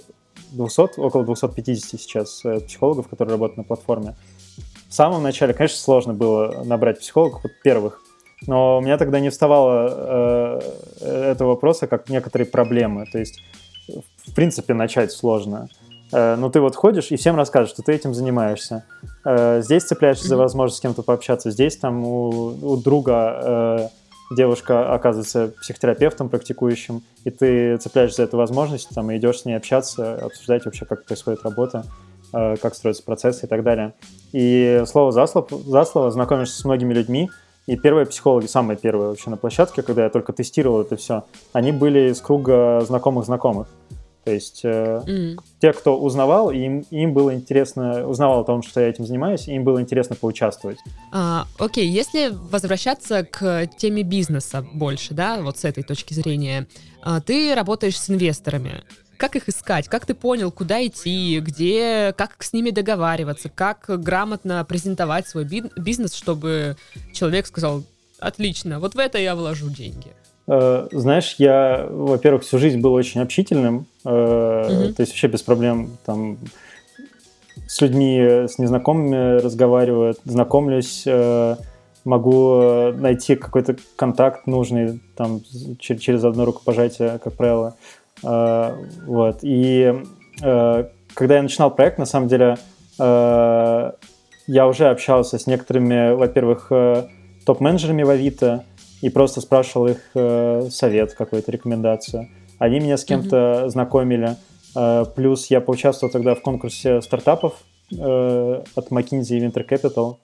200, 0.51 0.99
около 0.99 1.25
250 1.25 2.01
сейчас 2.01 2.44
э, 2.44 2.59
психологов, 2.59 3.07
которые 3.07 3.35
работают 3.35 3.59
на 3.59 3.62
платформе. 3.62 4.16
В 4.88 4.94
самом 4.94 5.23
начале, 5.23 5.55
конечно, 5.55 5.79
сложно 5.79 6.12
было 6.12 6.64
набрать 6.64 6.99
психологов, 6.99 7.44
вот 7.44 7.53
первых, 7.62 8.03
но 8.46 8.79
у 8.79 8.81
меня 8.81 8.98
тогда 8.98 9.20
не 9.20 9.31
вставало 9.31 10.61
э, 11.01 11.31
этого 11.33 11.48
вопроса 11.48 11.87
как 11.87 12.09
некоторые 12.09 12.46
проблемы. 12.46 13.07
То 13.11 13.18
есть, 13.18 13.42
в 13.88 14.35
принципе, 14.35 14.74
начать 14.74 15.12
сложно. 15.12 15.68
Э, 16.12 16.37
но 16.37 16.48
ты 16.48 16.61
вот 16.61 16.77
ходишь 16.77 17.11
и 17.11 17.16
всем 17.16 17.37
расскажешь, 17.37 17.70
что 17.70 17.83
ты 17.83 17.92
этим 17.92 18.14
занимаешься. 18.14 18.85
Э, 19.24 19.61
здесь 19.62 19.85
цепляешься 19.85 20.24
mm-hmm. 20.24 20.29
за 20.29 20.37
возможность 20.37 20.79
с 20.79 20.81
кем-то 20.81 21.03
пообщаться, 21.03 21.51
здесь 21.51 21.77
там 21.77 22.05
у, 22.05 22.29
у 22.29 22.77
друга 22.77 23.40
э, 23.42 23.88
девушка 24.31 24.92
оказывается 24.92 25.53
психотерапевтом 25.61 26.29
практикующим, 26.29 27.03
и 27.24 27.31
ты 27.31 27.77
цепляешься 27.79 28.18
за 28.18 28.22
эту 28.24 28.37
возможность, 28.37 28.88
там, 28.94 29.11
и 29.11 29.16
идешь 29.16 29.40
с 29.40 29.44
ней 29.44 29.55
общаться, 29.55 30.14
обсуждать 30.16 30.64
вообще, 30.64 30.85
как 30.85 31.05
происходит 31.05 31.42
работа, 31.44 31.85
э, 32.33 32.57
как 32.57 32.74
строятся 32.74 33.03
процессы 33.03 33.46
и 33.46 33.48
так 33.48 33.62
далее. 33.62 33.94
И 34.33 34.83
слово 34.87 35.12
за 35.12 35.27
слово, 35.27 35.48
за 35.51 35.85
слово 35.85 36.11
знакомишься 36.11 36.59
с 36.59 36.64
многими 36.64 36.92
людьми, 36.94 37.31
и 37.69 37.77
первые 37.77 38.07
психологи, 38.07 38.47
самые 38.47 38.79
первые 38.79 39.11
вообще 39.11 39.29
на 39.29 39.37
площадке, 39.37 39.83
когда 39.83 40.05
я 40.05 40.09
только 40.09 40.33
тестировал 40.33 40.81
это 40.81 40.97
все, 40.97 41.25
они 41.53 41.71
были 41.71 42.11
из 42.11 42.21
круга 42.21 42.81
знакомых-знакомых. 42.81 43.69
То 44.25 44.33
есть 44.33 44.63
э, 44.65 45.03
mm. 45.07 45.39
те, 45.61 45.75
кто 45.75 45.99
узнавал, 45.99 46.51
им, 46.51 46.81
им 46.91 47.13
было 47.13 47.35
интересно, 47.35 48.07
узнавал 48.07 48.41
о 48.41 48.45
том, 48.45 48.63
что 48.63 48.81
я 48.81 48.89
этим 48.89 49.05
занимаюсь, 49.05 49.49
им 49.49 49.65
было 49.65 49.83
интересно 49.83 50.17
поучаствовать. 50.17 50.79
А, 51.13 51.47
окей, 51.59 51.87
если 51.87 52.31
возвращаться 52.51 53.23
к 53.23 53.67
теме 53.77 54.03
бизнеса 54.03 54.67
больше, 54.73 55.13
да, 55.13 55.39
вот 55.43 55.59
с 55.59 55.65
этой 55.67 55.83
точки 55.83 56.15
зрения, 56.15 56.67
а, 57.03 57.21
ты 57.21 57.55
работаешь 57.55 58.01
с 58.01 58.09
инвесторами. 58.09 58.83
Как 59.19 59.37
их 59.37 59.49
искать? 59.49 59.89
Как 59.89 60.07
ты 60.07 60.15
понял, 60.15 60.51
куда 60.51 60.85
идти, 60.87 61.41
где, 61.41 62.15
как 62.17 62.43
с 62.43 62.53
ними 62.53 62.71
договариваться, 62.71 63.51
как 63.53 63.85
грамотно 63.89 64.65
презентовать 64.65 65.27
свой 65.27 65.45
бизнес, 65.45 66.15
чтобы 66.15 66.77
человек 67.13 67.47
сказал, 67.47 67.83
отлично, 68.21 68.79
вот 68.81 68.95
в 68.95 68.99
это 68.99 69.19
я 69.19 69.35
вложу 69.35 69.69
деньги? 69.71 70.13
Э, 70.47 70.89
знаешь, 70.93 71.35
я, 71.39 71.87
во-первых, 71.91 72.45
всю 72.45 72.59
жизнь 72.59 72.81
был 72.81 72.95
очень 72.95 73.21
общительным, 73.21 73.79
угу. 73.79 73.87
то 74.05 74.95
есть 74.99 75.11
вообще 75.11 75.27
без 75.27 75.43
проблем 75.43 75.99
там 76.07 76.39
с 77.67 77.81
людьми, 77.81 78.21
с 78.21 78.59
незнакомыми 78.59 79.41
разговариваю, 79.41 80.15
знакомлюсь, 80.25 81.03
э, 81.07 81.57
могу 82.05 82.93
найти 82.93 83.37
какой-то 83.37 83.77
контакт 83.97 84.47
нужный 84.47 85.01
там 85.17 85.43
через 85.79 86.25
одно 86.25 86.47
рукопожатие, 86.47 87.19
как 87.23 87.35
правило. 87.35 87.77
Э, 88.23 88.75
вот. 89.07 89.39
И 89.43 89.95
э, 90.43 90.85
когда 91.15 91.37
я 91.37 91.43
начинал 91.43 91.71
проект, 91.71 91.99
на 91.99 92.07
самом 92.07 92.29
деле, 92.29 92.57
э, 92.99 93.93
я 94.47 94.67
уже 94.67 94.89
общался 94.89 95.39
с 95.39 95.47
некоторыми, 95.47 96.15
во-первых, 96.15 96.73
топ-менеджерами 97.45 98.03
в 98.03 98.11
Авито 98.11 98.65
и 99.03 99.11
просто 99.11 99.43
спрашивал 99.43 99.89
их 99.89 100.01
совет, 100.73 101.13
какую-то 101.13 101.53
рекомендацию. 101.53 102.29
Они 102.59 102.81
меня 102.81 102.97
с 102.97 103.05
кем-то 103.05 103.37
mm-hmm. 103.37 103.69
знакомили. 103.69 104.37
Плюс 105.15 105.51
я 105.51 105.61
поучаствовал 105.61 106.11
тогда 106.11 106.35
в 106.35 106.41
конкурсе 106.41 107.03
стартапов 107.03 107.55
от 107.91 108.91
McKinsey 108.91 109.37
и 109.37 109.47
Winter 109.47 109.69
Capital, 109.69 110.17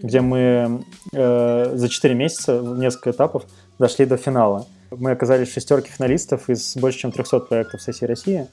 где 0.00 0.20
мы 0.20 0.84
за 1.12 1.88
4 1.88 2.14
месяца, 2.14 2.62
в 2.62 2.78
несколько 2.78 3.10
этапов, 3.10 3.46
дошли 3.80 4.06
до 4.06 4.16
финала. 4.16 4.64
Мы 4.98 5.12
оказались 5.12 5.48
в 5.48 5.52
шестерке 5.52 5.90
финалистов 5.90 6.50
из 6.50 6.76
больше 6.76 7.00
чем 7.00 7.12
300 7.12 7.40
проектов 7.40 7.82
со 7.82 7.92
всей 7.92 8.06
России. 8.06 8.46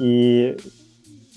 И 0.00 0.56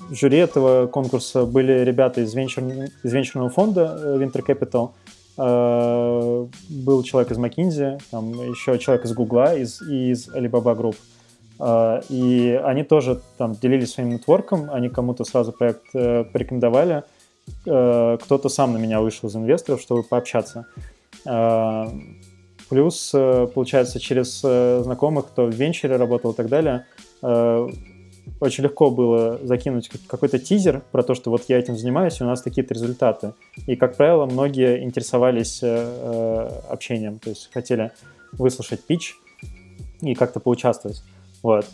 в 0.09 0.15
жюри 0.15 0.37
этого 0.37 0.87
конкурса 0.87 1.45
были 1.45 1.83
ребята 1.83 2.21
из, 2.21 2.33
венчур... 2.33 2.63
из 3.03 3.13
венчурного 3.13 3.49
фонда 3.49 3.97
э, 3.99 4.17
Winter 4.17 4.43
Capital, 4.45 4.91
э, 5.37 6.47
был 6.69 7.03
человек 7.03 7.31
из 7.31 7.37
McKinsey, 7.37 8.01
там 8.11 8.33
еще 8.33 8.77
человек 8.79 9.05
из 9.05 9.13
Google 9.13 9.55
из, 9.55 9.81
и 9.81 10.11
из 10.11 10.29
Alibaba 10.29 10.75
Group. 10.75 10.95
Э, 11.59 12.01
и 12.09 12.59
они 12.63 12.83
тоже 12.83 13.21
там 13.37 13.53
делились 13.53 13.93
своим 13.93 14.09
нетворком, 14.09 14.69
они 14.71 14.89
кому-то 14.89 15.23
сразу 15.23 15.51
проект 15.51 15.91
порекомендовали, 15.91 17.03
кто-то 17.63 18.47
сам 18.47 18.71
на 18.71 18.77
меня 18.77 19.01
вышел 19.01 19.27
из 19.27 19.35
инвесторов, 19.35 19.81
чтобы 19.81 20.03
пообщаться. 20.03 20.65
Плюс, 22.69 23.11
э, 23.13 23.47
получается, 23.53 23.99
через 23.99 24.41
э, 24.43 24.81
знакомых, 24.83 25.27
кто 25.27 25.45
в 25.45 25.53
венчуре 25.53 25.95
работал 25.95 26.31
и 26.31 26.35
так 26.35 26.49
далее, 26.49 26.85
э, 27.21 27.67
очень 28.39 28.63
легко 28.63 28.89
было 28.89 29.39
закинуть 29.43 29.89
какой-то 30.07 30.39
тизер 30.39 30.81
про 30.91 31.03
то, 31.03 31.13
что 31.13 31.29
вот 31.29 31.43
я 31.49 31.59
этим 31.59 31.75
занимаюсь, 31.75 32.19
и 32.19 32.23
у 32.23 32.27
нас 32.27 32.41
такие-то 32.41 32.73
результаты. 32.73 33.33
И, 33.67 33.75
как 33.75 33.97
правило, 33.97 34.25
многие 34.25 34.83
интересовались 34.83 35.61
общением, 36.69 37.19
то 37.19 37.29
есть 37.29 37.49
хотели 37.53 37.91
выслушать 38.31 38.81
пич 38.81 39.15
и 40.01 40.15
как-то 40.15 40.39
поучаствовать. 40.39 41.03
Вот. 41.41 41.65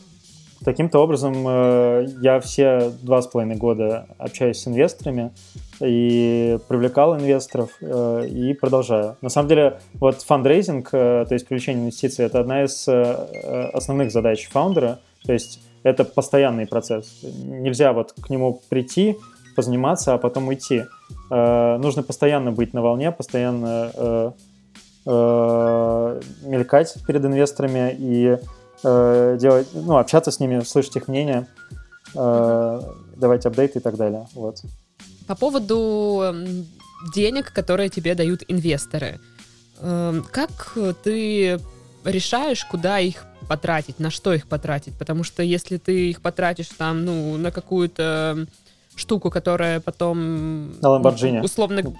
Таким-то 0.63 0.99
образом, 0.99 1.47
э, 1.47 2.07
я 2.21 2.41
все 2.41 2.91
два 3.01 3.21
с 3.21 3.27
половиной 3.27 3.55
года 3.55 4.07
общаюсь 4.17 4.57
с 4.59 4.67
инвесторами 4.67 5.31
и 5.79 6.57
привлекал 6.67 7.15
инвесторов 7.15 7.69
э, 7.79 8.27
и 8.27 8.53
продолжаю. 8.53 9.15
На 9.21 9.29
самом 9.29 9.47
деле, 9.47 9.79
вот 9.93 10.21
фандрейзинг, 10.21 10.89
э, 10.91 11.25
то 11.27 11.33
есть 11.33 11.47
привлечение 11.47 11.83
инвестиций, 11.83 12.25
это 12.25 12.41
одна 12.41 12.65
из 12.65 12.85
основных 13.73 14.11
задач 14.11 14.49
фаундера, 14.49 14.99
то 15.25 15.31
есть 15.31 15.61
это 15.83 16.03
постоянный 16.03 16.67
процесс. 16.67 17.21
Нельзя 17.23 17.93
вот 17.93 18.11
к 18.11 18.29
нему 18.29 18.61
прийти, 18.67 19.15
позаниматься, 19.55 20.13
а 20.13 20.17
потом 20.17 20.49
уйти. 20.49 20.83
Нужно 21.29 22.03
постоянно 22.03 22.51
быть 22.51 22.73
на 22.73 22.81
волне, 22.81 23.11
постоянно 23.11 24.33
мелькать 26.45 26.95
перед 27.07 27.23
инвесторами 27.25 27.95
и 27.97 28.37
э, 28.83 29.37
делать, 29.39 29.67
ну, 29.73 29.97
общаться 29.97 30.31
с 30.31 30.39
ними, 30.39 30.61
слышать 30.61 30.95
их 30.95 31.07
мнение, 31.07 31.47
э, 32.15 32.81
давать 33.15 33.45
апдейты 33.45 33.79
и 33.79 33.81
так 33.81 33.95
далее. 33.95 34.27
Вот. 34.33 34.61
По 35.27 35.35
поводу 35.35 36.33
денег, 37.13 37.53
которые 37.53 37.89
тебе 37.89 38.15
дают 38.15 38.43
инвесторы. 38.47 39.19
Э, 39.79 40.21
как 40.31 40.77
ты 41.03 41.59
решаешь, 42.03 42.65
куда 42.65 42.99
их 42.99 43.25
потратить, 43.47 43.99
на 43.99 44.11
что 44.11 44.33
их 44.33 44.47
потратить? 44.47 44.97
Потому 44.97 45.23
что 45.23 45.43
если 45.43 45.77
ты 45.77 46.09
их 46.09 46.21
потратишь 46.21 46.69
там, 46.77 47.05
ну, 47.05 47.37
на 47.37 47.51
какую-то 47.51 48.47
штуку, 48.95 49.29
которая 49.29 49.79
потом... 49.79 50.79
На 50.81 50.89
Ламборджини. 50.89 51.39
Условно... 51.39 51.81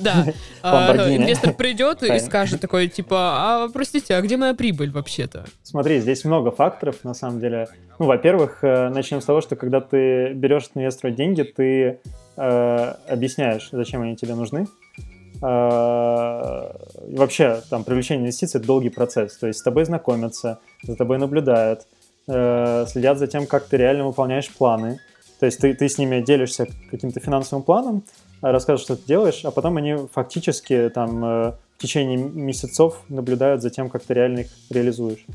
Да, 0.00 0.26
а, 0.62 0.92
Инвестор 1.14 1.54
придет 1.54 2.02
и 2.02 2.18
скажет 2.18 2.60
такой, 2.60 2.88
типа, 2.88 3.16
а, 3.16 3.68
простите, 3.72 4.14
а 4.14 4.20
где 4.20 4.36
моя 4.36 4.54
прибыль 4.54 4.90
вообще-то? 4.90 5.44
Смотри, 5.62 6.00
здесь 6.00 6.24
много 6.24 6.50
факторов, 6.50 7.04
на 7.04 7.14
самом 7.14 7.40
деле. 7.40 7.68
Ну, 7.98 8.06
во-первых, 8.06 8.58
э, 8.62 8.88
начнем 8.88 9.20
с 9.20 9.24
того, 9.24 9.40
что 9.40 9.56
когда 9.56 9.80
ты 9.80 10.32
берешь 10.34 10.64
от 10.64 10.76
инвестора 10.76 11.10
деньги, 11.12 11.42
ты 11.42 12.00
э, 12.36 12.94
объясняешь, 13.08 13.68
зачем 13.72 14.02
они 14.02 14.16
тебе 14.16 14.34
нужны. 14.34 14.66
Э, 15.42 16.72
и 17.08 17.16
вообще, 17.16 17.62
там, 17.70 17.84
привлечение 17.84 18.22
инвестиций— 18.22 18.58
это 18.60 18.66
долгий 18.66 18.90
процесс. 18.90 19.36
То 19.36 19.46
есть 19.46 19.60
с 19.60 19.62
тобой 19.62 19.84
знакомятся, 19.84 20.58
за 20.82 20.96
тобой 20.96 21.18
наблюдают, 21.18 21.86
следят 22.26 23.18
за 23.18 23.26
тем, 23.26 23.46
как 23.46 23.66
ты 23.66 23.76
реально 23.76 24.06
выполняешь 24.06 24.48
планы, 24.48 24.98
то 25.44 25.46
есть 25.46 25.60
ты, 25.60 25.74
ты 25.74 25.90
с 25.90 25.98
ними 25.98 26.22
делишься 26.22 26.66
каким-то 26.90 27.20
финансовым 27.20 27.64
планом, 27.64 28.02
а, 28.40 28.50
рассказываешь, 28.50 28.80
что 28.82 28.96
ты 28.96 29.02
делаешь, 29.06 29.44
а 29.44 29.50
потом 29.50 29.76
они 29.76 29.94
фактически 30.10 30.88
там 30.88 31.22
э, 31.22 31.52
в 31.76 31.82
течение 31.82 32.16
месяцев 32.16 32.94
наблюдают 33.10 33.60
за 33.60 33.68
тем, 33.68 33.90
как 33.90 34.04
ты 34.04 34.14
реально 34.14 34.38
их 34.40 34.46
реализуешь. 34.70 35.26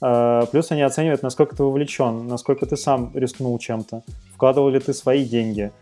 А, 0.00 0.46
плюс 0.46 0.70
они 0.70 0.82
оценивают, 0.82 1.24
насколько 1.24 1.56
ты 1.56 1.64
вовлечен, 1.64 2.28
насколько 2.28 2.64
ты 2.64 2.76
сам 2.76 3.10
рискнул 3.12 3.58
чем-то, 3.58 4.04
вкладывал 4.32 4.68
ли 4.68 4.78
ты 4.78 4.94
свои 4.94 5.24
деньги, 5.24 5.72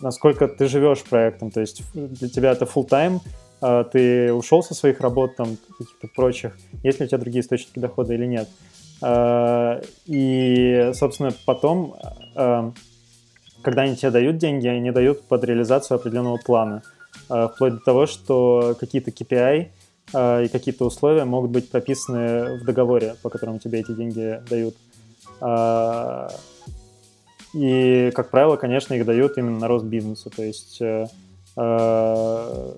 насколько 0.00 0.48
ты 0.48 0.68
живешь 0.68 1.02
проектом, 1.02 1.50
то 1.50 1.60
есть 1.60 1.82
для 1.92 2.30
тебя 2.30 2.52
это 2.52 2.64
full 2.64 2.88
time, 2.88 3.20
ты 3.92 4.32
ушел 4.32 4.62
со 4.62 4.74
своих 4.74 5.02
работ, 5.02 5.36
там, 5.36 5.58
каких-то 5.78 6.08
прочих, 6.16 6.56
есть 6.82 6.98
ли 6.98 7.04
у 7.04 7.08
тебя 7.08 7.18
другие 7.18 7.42
источники 7.42 7.78
дохода 7.78 8.14
или 8.14 8.24
нет. 8.24 8.48
Э, 9.02 9.82
и, 10.06 10.92
собственно, 10.94 11.32
потом, 11.44 11.96
э, 12.36 12.70
когда 13.62 13.82
они 13.82 13.96
тебе 13.96 14.10
дают 14.10 14.38
деньги, 14.38 14.68
они 14.68 14.90
дают 14.90 15.22
под 15.24 15.44
реализацию 15.44 15.96
определенного 15.96 16.38
плана. 16.38 16.82
Э, 17.28 17.48
вплоть 17.52 17.74
до 17.74 17.80
того, 17.80 18.06
что 18.06 18.76
какие-то 18.78 19.10
KPI 19.10 19.70
и 20.14 20.48
какие-то 20.48 20.84
условия 20.84 21.24
могут 21.24 21.52
быть 21.52 21.70
прописаны 21.70 22.58
в 22.58 22.64
договоре, 22.66 23.14
по 23.22 23.30
которому 23.30 23.58
тебе 23.60 23.80
эти 23.80 23.92
деньги 23.92 24.42
дают. 24.50 24.74
И, 27.54 28.10
как 28.14 28.30
правило, 28.30 28.56
конечно, 28.56 28.92
их 28.92 29.06
дают 29.06 29.38
именно 29.38 29.58
на 29.58 29.68
рост 29.68 29.86
бизнеса. 29.86 30.28
То 30.28 30.42
есть 30.42 30.80
вы 31.56 32.76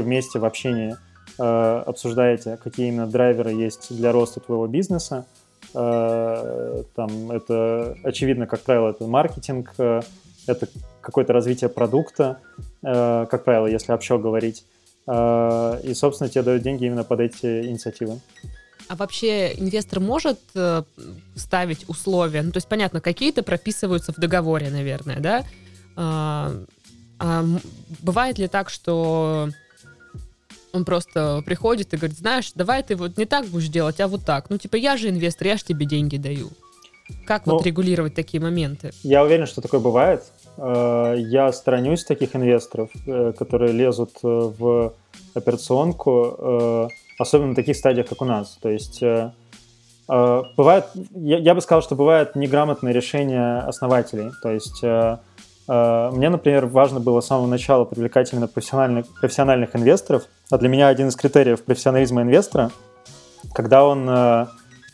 вместе 0.00 0.38
в 0.38 0.44
общении 0.44 0.96
обсуждаете, 1.38 2.58
какие 2.62 2.88
именно 2.88 3.06
драйверы 3.06 3.52
есть 3.52 3.96
для 3.96 4.12
роста 4.12 4.40
твоего 4.40 4.66
бизнеса, 4.66 5.24
там 5.72 7.30
это 7.30 7.96
очевидно, 8.04 8.46
как 8.46 8.60
правило, 8.60 8.90
это 8.90 9.06
маркетинг, 9.06 9.74
э, 9.78 10.00
это 10.46 10.68
какое-то 11.00 11.32
развитие 11.32 11.68
продукта, 11.68 12.38
э, 12.82 13.26
как 13.30 13.44
правило, 13.44 13.66
если 13.66 13.92
общо 13.92 14.18
говорить. 14.18 14.64
И, 15.10 15.92
собственно, 15.94 16.28
тебе 16.28 16.42
дают 16.42 16.62
деньги 16.62 16.84
именно 16.84 17.02
под 17.02 17.20
эти 17.20 17.66
инициативы. 17.66 18.20
А 18.88 18.94
вообще 18.94 19.54
инвестор 19.54 20.00
может 20.00 20.38
ставить 21.34 21.88
условия? 21.88 22.42
Ну, 22.42 22.52
то 22.52 22.58
есть, 22.58 22.68
понятно, 22.68 23.00
какие-то 23.00 23.42
прописываются 23.42 24.12
в 24.12 24.16
договоре, 24.16 24.68
наверное, 24.68 25.18
да? 25.18 25.44
А, 25.96 26.52
а 27.18 27.42
бывает 28.02 28.38
ли 28.38 28.48
так, 28.48 28.68
что 28.68 29.48
он 30.72 30.84
просто 30.84 31.42
приходит 31.44 31.94
и 31.94 31.96
говорит, 31.96 32.18
знаешь, 32.18 32.52
давай 32.54 32.82
ты 32.82 32.96
вот 32.96 33.16
не 33.16 33.24
так 33.24 33.46
будешь 33.46 33.68
делать, 33.68 34.00
а 34.00 34.08
вот 34.08 34.24
так. 34.24 34.50
Ну, 34.50 34.58
типа, 34.58 34.76
я 34.76 34.96
же 34.96 35.08
инвестор, 35.08 35.46
я 35.46 35.56
же 35.56 35.64
тебе 35.64 35.86
деньги 35.86 36.16
даю. 36.16 36.50
Как 37.26 37.46
ну, 37.46 37.54
вот 37.54 37.66
регулировать 37.66 38.14
такие 38.14 38.42
моменты? 38.42 38.90
Я 39.02 39.24
уверен, 39.24 39.46
что 39.46 39.60
такое 39.60 39.80
бывает. 39.80 40.24
Э, 40.58 41.14
я 41.16 41.52
сторонюсь 41.52 42.04
таких 42.04 42.34
инвесторов, 42.34 42.90
э, 43.06 43.32
которые 43.38 43.72
лезут 43.72 44.10
э, 44.22 44.26
в 44.26 44.92
операционку, 45.34 46.90
особенно 47.18 47.50
на 47.50 47.54
таких 47.54 47.76
стадиях, 47.76 48.08
как 48.08 48.22
у 48.22 48.24
нас. 48.24 48.58
То 48.60 48.70
есть 48.70 49.02
бывает, 50.08 50.86
я, 51.14 51.38
я 51.38 51.54
бы 51.54 51.60
сказал, 51.60 51.80
что 51.82 51.94
бывает 51.94 52.34
неграмотное 52.34 52.92
решение 52.92 53.58
основателей. 53.58 54.32
То 54.42 54.50
есть 54.50 54.82
мне, 54.82 56.28
например, 56.28 56.66
важно 56.66 56.98
было 56.98 57.20
с 57.20 57.26
самого 57.26 57.46
начала 57.46 57.84
привлекать 57.84 58.32
именно 58.32 58.48
профессиональных, 58.48 59.06
профессиональных 59.20 59.76
инвесторов. 59.76 60.24
А 60.50 60.58
для 60.58 60.68
меня 60.68 60.88
один 60.88 61.08
из 61.08 61.16
критериев 61.16 61.62
профессионализма 61.62 62.22
инвестора, 62.22 62.70
когда 63.54 63.84
он 63.84 64.08
э, 64.08 64.46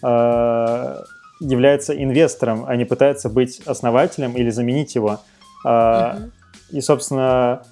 э, 0.03 0.97
является 1.41 1.95
инвестором, 2.03 2.65
а 2.67 2.77
не 2.77 2.85
пытается 2.85 3.29
быть 3.29 3.61
основателем 3.67 4.33
или 4.37 4.51
заменить 4.51 4.95
его. 4.95 5.21
Uh-huh. 5.65 6.31
И, 6.71 6.83
собственно, 6.83 7.63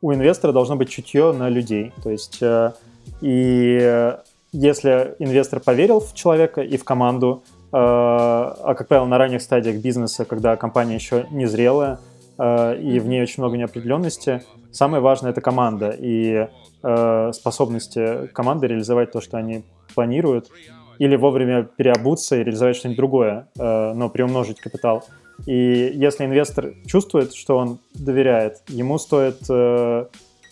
у 0.00 0.12
инвестора 0.14 0.52
должно 0.52 0.76
быть 0.76 0.88
чутье 0.88 1.32
на 1.32 1.48
людей. 1.48 1.92
То 2.04 2.10
есть, 2.10 2.40
и 3.20 4.14
если 4.52 5.16
инвестор 5.18 5.60
поверил 5.60 6.00
в 6.00 6.14
человека 6.14 6.62
и 6.62 6.76
в 6.76 6.84
команду, 6.84 7.42
а, 7.70 8.56
а, 8.62 8.74
как 8.74 8.88
правило, 8.88 9.06
на 9.06 9.18
ранних 9.18 9.42
стадиях 9.42 9.76
бизнеса, 9.76 10.24
когда 10.24 10.56
компания 10.56 10.94
еще 10.94 11.26
не 11.30 11.46
зрелая, 11.46 11.98
и 12.38 13.00
в 13.00 13.06
ней 13.06 13.22
очень 13.22 13.42
много 13.42 13.56
неопределенности, 13.56 14.42
самое 14.70 15.02
важное— 15.02 15.30
это 15.32 15.40
команда 15.40 15.90
и 15.98 16.46
а, 16.82 17.32
способности 17.32 18.28
команды 18.28 18.68
реализовать 18.68 19.10
то, 19.10 19.20
что 19.20 19.38
они 19.38 19.64
планируют, 19.94 20.48
или 20.98 21.16
вовремя 21.16 21.64
переобуться 21.64 22.36
и 22.36 22.44
реализовать 22.44 22.76
что-нибудь 22.76 22.96
другое, 22.96 23.48
но 23.56 24.08
приумножить 24.08 24.60
капитал. 24.60 25.04
И 25.46 25.92
если 25.94 26.24
инвестор 26.24 26.74
чувствует, 26.86 27.34
что 27.34 27.56
он 27.56 27.78
доверяет, 27.94 28.62
ему 28.66 28.98
стоит 28.98 29.38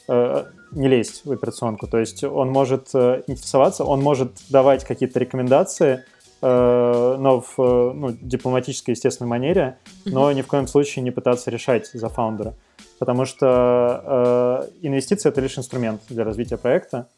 не 0.06 0.88
лезть 0.88 1.24
в 1.24 1.32
операционку. 1.32 1.88
То 1.88 1.98
есть 1.98 2.22
он 2.22 2.50
может 2.50 2.94
интересоваться, 2.94 3.82
он 3.82 4.02
может 4.02 4.32
давать 4.48 4.84
какие-то 4.84 5.18
рекомендации— 5.18 6.04
Э, 6.15 6.15
но 6.42 7.40
в 7.40 7.58
ну, 7.58 8.12
дипломатической, 8.12 8.90
естественной 8.90 9.28
манере, 9.28 9.78
но 10.04 10.30
ни 10.32 10.42
в 10.42 10.46
коем 10.46 10.66
случае 10.66 11.02
не 11.02 11.10
пытаться 11.10 11.50
решать 11.50 11.90
за 11.92 12.08
фаундера. 12.08 12.54
Потому 12.98 13.24
что 13.24 14.68
э, 14.72 14.86
инвестиции— 14.86 15.28
это 15.30 15.40
лишь 15.40 15.58
инструмент 15.58 16.00
для 16.08 16.24
развития 16.24 16.56
проекта. 16.56 17.08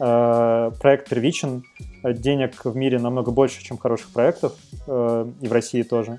Э, 0.00 0.70
проект 0.80 1.08
первичен, 1.08 1.64
денег 2.04 2.64
в 2.64 2.76
мире 2.76 2.98
намного 2.98 3.30
больше, 3.30 3.62
чем 3.62 3.78
хороших 3.78 4.12
проектов, 4.12 4.56
э, 4.86 5.26
и 5.40 5.48
в 5.48 5.52
России 5.52 5.82
тоже. 5.82 6.18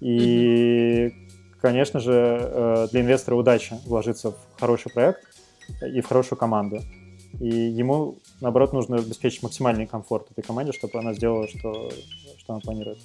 И, 0.00 1.12
конечно 1.60 2.00
же, 2.00 2.12
э, 2.12 2.88
для 2.90 3.00
инвестора 3.02 3.36
удача 3.36 3.78
вложиться 3.84 4.32
в 4.32 4.60
хороший 4.60 4.92
проект 4.92 5.20
и 5.82 6.00
в 6.00 6.06
хорошую 6.06 6.38
команду. 6.38 6.80
И 7.40 7.48
ему, 7.48 8.16
наоборот, 8.40 8.72
нужно 8.72 8.96
обеспечить 8.96 9.42
максимальный 9.42 9.86
комфорт 9.86 10.30
этой 10.30 10.42
команде, 10.42 10.72
чтобы 10.72 10.98
она 10.98 11.14
сделала, 11.14 11.48
что, 11.48 11.90
что 12.38 12.52
она 12.52 12.60
планирует. 12.60 12.98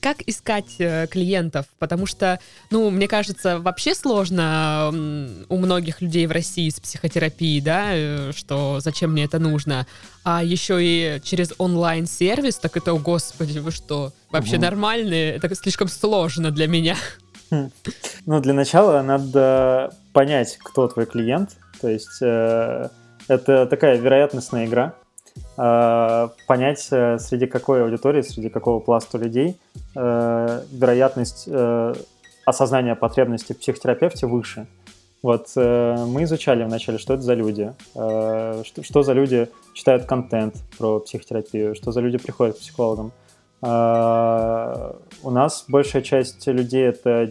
как 0.00 0.22
искать 0.26 0.76
э, 0.78 1.06
клиентов? 1.08 1.66
Потому 1.78 2.06
что, 2.06 2.38
ну, 2.70 2.90
мне 2.90 3.08
кажется, 3.08 3.58
вообще 3.58 3.94
сложно 3.94 4.90
у 5.48 5.56
многих 5.56 6.00
людей 6.00 6.26
в 6.26 6.32
России 6.32 6.68
с 6.70 6.80
психотерапией, 6.80 7.60
да, 7.60 7.90
э, 7.90 8.32
что 8.34 8.80
зачем 8.80 9.12
мне 9.12 9.24
это 9.24 9.38
нужно. 9.38 9.86
А 10.24 10.42
еще 10.42 10.78
и 10.80 11.20
через 11.22 11.52
онлайн-сервис, 11.58 12.56
так 12.56 12.76
это, 12.76 12.92
о 12.92 12.98
господи, 12.98 13.58
вы 13.58 13.70
что, 13.70 14.12
вообще 14.30 14.56
угу. 14.56 14.62
нормальные? 14.62 15.32
Это 15.34 15.54
слишком 15.54 15.88
сложно 15.88 16.50
для 16.50 16.66
меня. 16.66 16.96
Хм. 17.50 17.70
Ну, 18.26 18.40
для 18.40 18.52
начала 18.52 19.02
надо 19.02 19.94
понять, 20.12 20.58
кто 20.58 20.88
твой 20.88 21.06
клиент. 21.06 21.56
То 21.80 21.88
есть 21.88 22.20
э, 22.20 22.88
это 23.28 23.66
такая 23.66 23.96
вероятностная 23.98 24.66
игра. 24.66 24.94
Э, 25.56 26.28
понять, 26.46 26.88
э, 26.90 27.18
среди 27.18 27.46
какой 27.46 27.82
аудитории, 27.82 28.22
среди 28.22 28.48
какого 28.48 28.80
пласта 28.80 29.18
людей 29.18 29.56
э, 29.96 30.62
вероятность 30.70 31.48
осознания 32.44 32.94
потребностей 32.94 33.54
в 33.54 33.58
психотерапевте 33.58 34.26
выше. 34.26 34.66
Вот 35.20 35.48
мы 35.56 36.22
изучали 36.22 36.62
вначале, 36.62 36.96
что 36.96 37.14
это 37.14 37.22
за 37.24 37.34
люди, 37.34 37.74
что, 37.92 38.82
что 38.82 39.02
за 39.02 39.12
люди 39.12 39.48
читают 39.74 40.04
контент 40.04 40.54
про 40.78 41.00
психотерапию, 41.00 41.74
что 41.74 41.90
за 41.90 42.00
люди 42.00 42.18
приходят 42.18 42.56
к 42.56 42.60
психологам. 42.60 43.10
У 43.60 43.66
нас 45.30 45.64
большая 45.66 46.02
часть 46.02 46.46
людей 46.46 46.84
это 46.84 47.28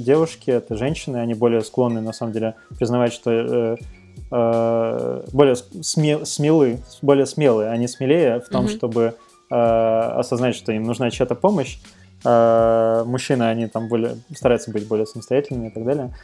девушки, 0.00 0.50
это 0.50 0.74
женщины, 0.76 1.18
они 1.18 1.34
более 1.34 1.60
склонны 1.60 2.00
на 2.00 2.14
самом 2.14 2.32
деле 2.32 2.54
признавать, 2.78 3.12
что 3.12 3.30
э, 3.30 3.76
более 4.30 5.56
смел, 5.56 6.26
смелы, 6.26 6.80
более 7.02 7.26
смелые, 7.26 7.70
они 7.70 7.88
смелее 7.88 8.40
в 8.40 8.48
том, 8.48 8.66
mm-hmm. 8.66 8.76
чтобы 8.76 9.14
э, 9.50 9.54
осознать, 9.54 10.54
что 10.54 10.72
им 10.72 10.84
нужна 10.84 11.10
чья-то 11.10 11.34
помощь. 11.34 11.78
Э, 12.24 13.04
мужчины, 13.06 13.44
они 13.44 13.66
там 13.66 13.88
более 13.88 14.16
стараются 14.34 14.70
быть 14.70 14.86
более 14.86 15.06
самостоятельными 15.06 15.68
и 15.68 15.70
так 15.70 15.84
далее. 15.84 16.14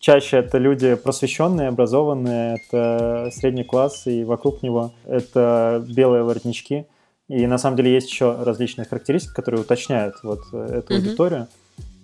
Чаще 0.00 0.38
это 0.38 0.58
люди 0.58 0.94
просвещенные, 0.94 1.68
образованные, 1.68 2.56
это 2.56 3.30
средний 3.32 3.64
класс, 3.64 4.06
и 4.06 4.24
вокруг 4.24 4.62
него 4.62 4.92
это 5.04 5.84
белые 5.88 6.22
воротнички. 6.22 6.86
И 7.28 7.46
на 7.46 7.58
самом 7.58 7.76
деле 7.76 7.92
есть 7.92 8.08
еще 8.08 8.42
различные 8.42 8.86
характеристики, 8.86 9.34
которые 9.34 9.60
уточняют 9.60 10.14
вот 10.22 10.40
эту 10.52 10.92
mm-hmm. 10.92 10.96
аудиторию. 10.96 11.48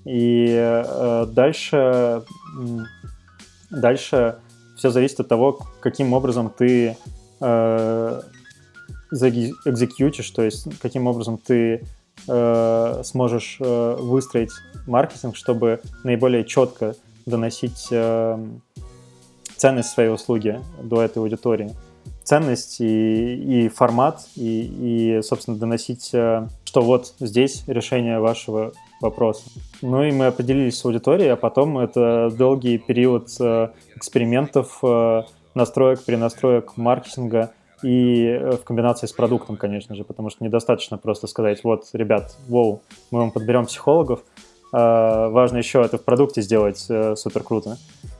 И 0.04 0.48
э, 0.50 1.26
дальше, 1.30 2.22
дальше 3.70 4.36
все 4.84 4.90
зависит 4.90 5.18
от 5.18 5.28
того, 5.28 5.60
каким 5.80 6.12
образом 6.12 6.50
ты 6.50 6.98
э, 7.40 8.22
то 10.30 10.42
есть 10.42 10.78
каким 10.78 11.06
образом 11.06 11.38
ты 11.38 11.86
э, 12.28 13.00
сможешь 13.02 13.56
э, 13.60 13.96
выстроить 13.98 14.50
маркетинг, 14.86 15.36
чтобы 15.36 15.80
наиболее 16.02 16.44
четко 16.44 16.96
доносить 17.24 17.88
э, 17.92 18.46
ценность 19.56 19.88
своей 19.88 20.10
услуги 20.10 20.60
до 20.82 21.00
этой 21.00 21.20
аудитории. 21.20 21.70
Ценность 22.24 22.80
и, 22.80 23.66
и 23.66 23.68
формат, 23.68 24.22
и, 24.34 25.18
и, 25.18 25.22
собственно, 25.22 25.58
доносить, 25.58 26.08
э, 26.14 26.48
что 26.64 26.80
вот 26.80 27.12
здесь 27.20 27.64
решение 27.66 28.18
вашего 28.18 28.72
вопроса. 29.02 29.42
Ну 29.82 30.02
и 30.02 30.10
мы 30.10 30.26
определились 30.26 30.78
с 30.78 30.84
аудиторией, 30.86 31.32
а 31.34 31.36
потом 31.36 31.76
это 31.76 32.30
долгий 32.30 32.78
период 32.78 33.28
э, 33.40 33.68
экспериментов, 33.94 34.78
э, 34.82 35.22
настроек, 35.54 36.02
перенастроек 36.02 36.78
маркетинга 36.78 37.50
и 37.82 38.40
в 38.42 38.64
комбинации 38.64 39.06
с 39.06 39.12
продуктом, 39.12 39.58
конечно 39.58 39.94
же, 39.94 40.04
потому 40.04 40.30
что 40.30 40.42
недостаточно 40.42 40.96
просто 40.96 41.26
сказать, 41.26 41.62
вот, 41.62 41.84
ребят, 41.92 42.34
воу, 42.48 42.80
мы 43.10 43.18
вам 43.18 43.30
подберем 43.30 43.66
психологов, 43.66 44.20
важно 44.72 45.58
еще 45.58 45.82
это 45.82 45.98
в 45.98 46.02
продукте 46.02 46.40
сделать 46.40 46.78
супер 46.78 47.42
круто, 47.42 47.76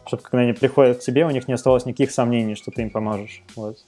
чтобы 0.07 0.23
когда 0.23 0.41
они 0.41 0.53
приходят 0.53 0.99
к 0.99 1.01
тебе, 1.01 1.25
у 1.25 1.31
них 1.31 1.49
не 1.49 1.55
осталось 1.55 1.87
никаких 1.87 2.11
сомнений, 2.11 2.57
что 2.57 2.71
ты 2.71 2.83
им 2.83 2.91
поможешь. 2.91 3.43
Вот, 3.57 3.79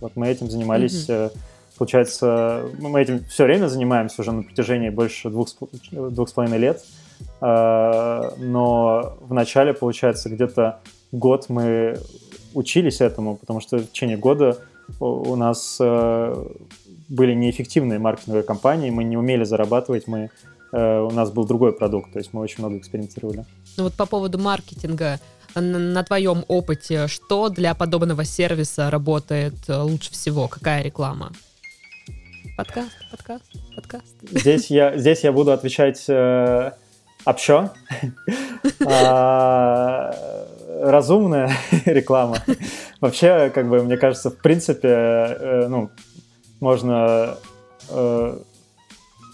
вот 0.00 0.12
мы 0.16 0.28
этим 0.28 0.50
занимались 0.50 1.08
mm-hmm 1.08 1.32
Получается, 1.80 2.66
мы 2.78 3.00
этим 3.00 3.24
все 3.24 3.44
время 3.44 3.66
занимаемся 3.68 4.20
уже 4.20 4.32
на 4.32 4.42
протяжении 4.42 4.90
больше 4.90 5.30
двух, 5.30 5.48
двух 5.90 6.28
с 6.28 6.32
половиной 6.34 6.58
лет. 6.58 6.84
А, 7.40 8.34
но 8.36 9.16
в 9.22 9.32
начале, 9.32 9.72
получается, 9.72 10.28
где-то 10.28 10.80
год 11.10 11.46
мы 11.48 11.98
учились 12.52 13.00
этому, 13.00 13.34
потому 13.34 13.60
что 13.60 13.78
в 13.78 13.86
течение 13.92 14.18
года 14.18 14.58
у 15.00 15.34
нас 15.36 15.78
э, 15.80 16.48
были 17.08 17.32
неэффективные 17.32 17.98
маркетинговые 17.98 18.42
кампании, 18.42 18.90
мы 18.90 19.02
не 19.02 19.16
умели 19.16 19.44
зарабатывать, 19.44 20.06
мы, 20.06 20.28
э, 20.72 21.00
у 21.00 21.10
нас 21.12 21.30
был 21.30 21.46
другой 21.46 21.72
продукт, 21.72 22.12
то 22.12 22.18
есть 22.18 22.34
мы 22.34 22.42
очень 22.42 22.56
много 22.58 22.76
экспериментировали. 22.76 23.46
Ну 23.78 23.84
вот 23.84 23.94
по 23.94 24.04
поводу 24.04 24.38
маркетинга, 24.38 25.18
на 25.54 26.02
твоем 26.04 26.44
опыте, 26.48 27.08
что 27.08 27.48
для 27.48 27.74
подобного 27.74 28.24
сервиса 28.24 28.90
работает 28.90 29.54
лучше 29.68 30.12
всего? 30.12 30.48
Какая 30.48 30.82
реклама? 30.82 31.32
Подкаст, 32.56 32.92
подкаст, 33.10 33.44
подкаст. 33.74 34.14
Здесь 34.22 34.70
я, 34.70 34.96
здесь 34.96 35.24
я 35.24 35.32
буду 35.32 35.52
отвечать 35.52 36.04
э, 36.08 36.72
общо. 37.24 37.72
а, 38.86 40.14
разумная 40.82 41.52
реклама. 41.84 42.38
Вообще, 43.00 43.50
как 43.54 43.68
бы, 43.68 43.82
мне 43.82 43.96
кажется, 43.96 44.30
в 44.30 44.36
принципе, 44.36 44.88
э, 44.88 45.66
ну, 45.68 45.90
можно... 46.60 47.36
Э, 47.88 48.38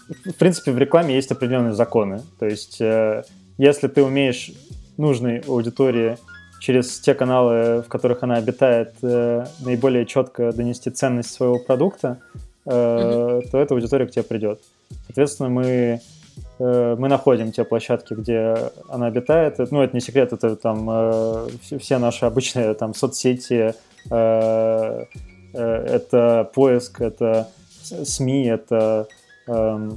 в 0.07 0.33
принципе, 0.39 0.71
в 0.71 0.77
рекламе 0.77 1.15
есть 1.15 1.31
определенные 1.31 1.73
законы. 1.73 2.21
То 2.39 2.45
есть, 2.45 2.79
э, 2.79 3.23
если 3.57 3.87
ты 3.87 4.03
умеешь 4.03 4.51
нужной 4.97 5.39
аудитории 5.39 6.17
через 6.59 6.99
те 6.99 7.13
каналы, 7.13 7.81
в 7.81 7.87
которых 7.87 8.23
она 8.23 8.35
обитает, 8.35 8.93
э, 9.01 9.45
наиболее 9.59 10.05
четко 10.05 10.51
донести 10.51 10.89
ценность 10.89 11.31
своего 11.31 11.59
продукта, 11.59 12.19
э, 12.65 13.41
то 13.51 13.57
эта 13.57 13.73
аудитория 13.73 14.07
к 14.07 14.11
тебе 14.11 14.23
придет. 14.23 14.59
Соответственно, 15.05 15.49
мы, 15.49 16.01
э, 16.59 16.95
мы 16.97 17.07
находим 17.07 17.51
те 17.51 17.63
площадки, 17.63 18.13
где 18.13 18.71
она 18.89 19.07
обитает. 19.07 19.59
Ну, 19.71 19.81
это 19.81 19.95
не 19.95 20.01
секрет, 20.01 20.33
это 20.33 20.55
там 20.55 20.87
э, 20.89 21.47
все 21.79 21.99
наши 21.99 22.25
обычные 22.25 22.73
там 22.73 22.93
соцсети, 22.93 23.75
э, 24.09 25.05
э, 25.53 25.63
это 25.63 26.49
поиск, 26.53 27.01
это 27.01 27.49
СМИ, 27.83 28.47
это 28.47 29.07
э, 29.47 29.91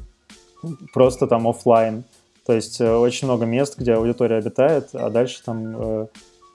просто 0.93 1.27
там 1.27 1.49
офлайн. 1.49 2.05
То 2.51 2.55
есть 2.55 2.81
э, 2.81 2.93
очень 2.93 3.29
много 3.29 3.47
мест, 3.47 3.79
где 3.79 3.95
аудитория 3.95 4.39
обитает, 4.39 4.89
а 4.93 5.09
дальше 5.09 5.41
там 5.45 5.77
э, 5.77 6.07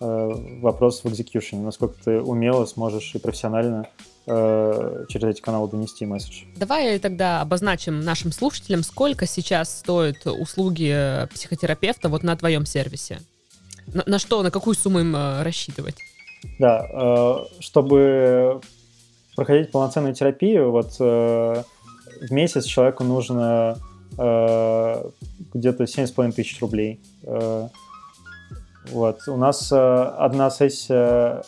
э, 0.02 0.30
вопрос 0.62 1.06
в 1.06 1.08
экзекьюшене, 1.08 1.64
насколько 1.64 1.96
ты 2.04 2.20
умело 2.20 2.66
сможешь 2.66 3.16
и 3.16 3.18
профессионально 3.18 3.88
Э, 4.28 5.06
через 5.08 5.28
эти 5.28 5.42
каналы 5.42 5.70
донести 5.70 6.04
месседж. 6.04 6.46
Давай 6.56 6.98
тогда 6.98 7.42
обозначим 7.42 8.00
нашим 8.00 8.32
слушателям, 8.32 8.82
сколько 8.82 9.28
сейчас 9.28 9.78
стоят 9.78 10.26
услуги 10.26 11.28
психотерапевта 11.32 12.10
вот 12.10 12.24
на 12.24 12.36
твоем 12.36 12.66
сервисе. 12.66 13.20
На, 13.86 14.02
на 14.08 14.18
что, 14.18 14.42
на 14.42 14.50
какую 14.50 14.76
сумму 14.76 15.02
им 15.02 15.16
э, 15.16 15.44
рассчитывать? 15.44 15.98
Да, 16.58 16.88
э, 16.92 17.36
чтобы 17.60 18.62
проходить 19.36 19.72
полноценную 19.72 20.16
терапию, 20.16 20.72
вот 20.72 20.98
в 20.98 21.66
месяц 22.32 22.66
человеку 22.66 23.04
нужно 23.04 23.78
где-то 24.14 25.84
7,5 25.84 26.32
тысяч 26.32 26.62
рублей. 26.62 27.00
Вот. 28.92 29.28
У 29.28 29.36
нас 29.36 29.72
одна 29.72 30.50
сессия 30.50 31.44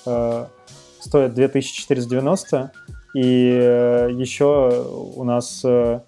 стоит 0.99 1.33
2490, 1.33 2.71
и 3.17 3.57
э, 3.59 4.09
еще 4.13 4.85
у 5.15 5.23
нас 5.23 5.61
э, 5.63 6.01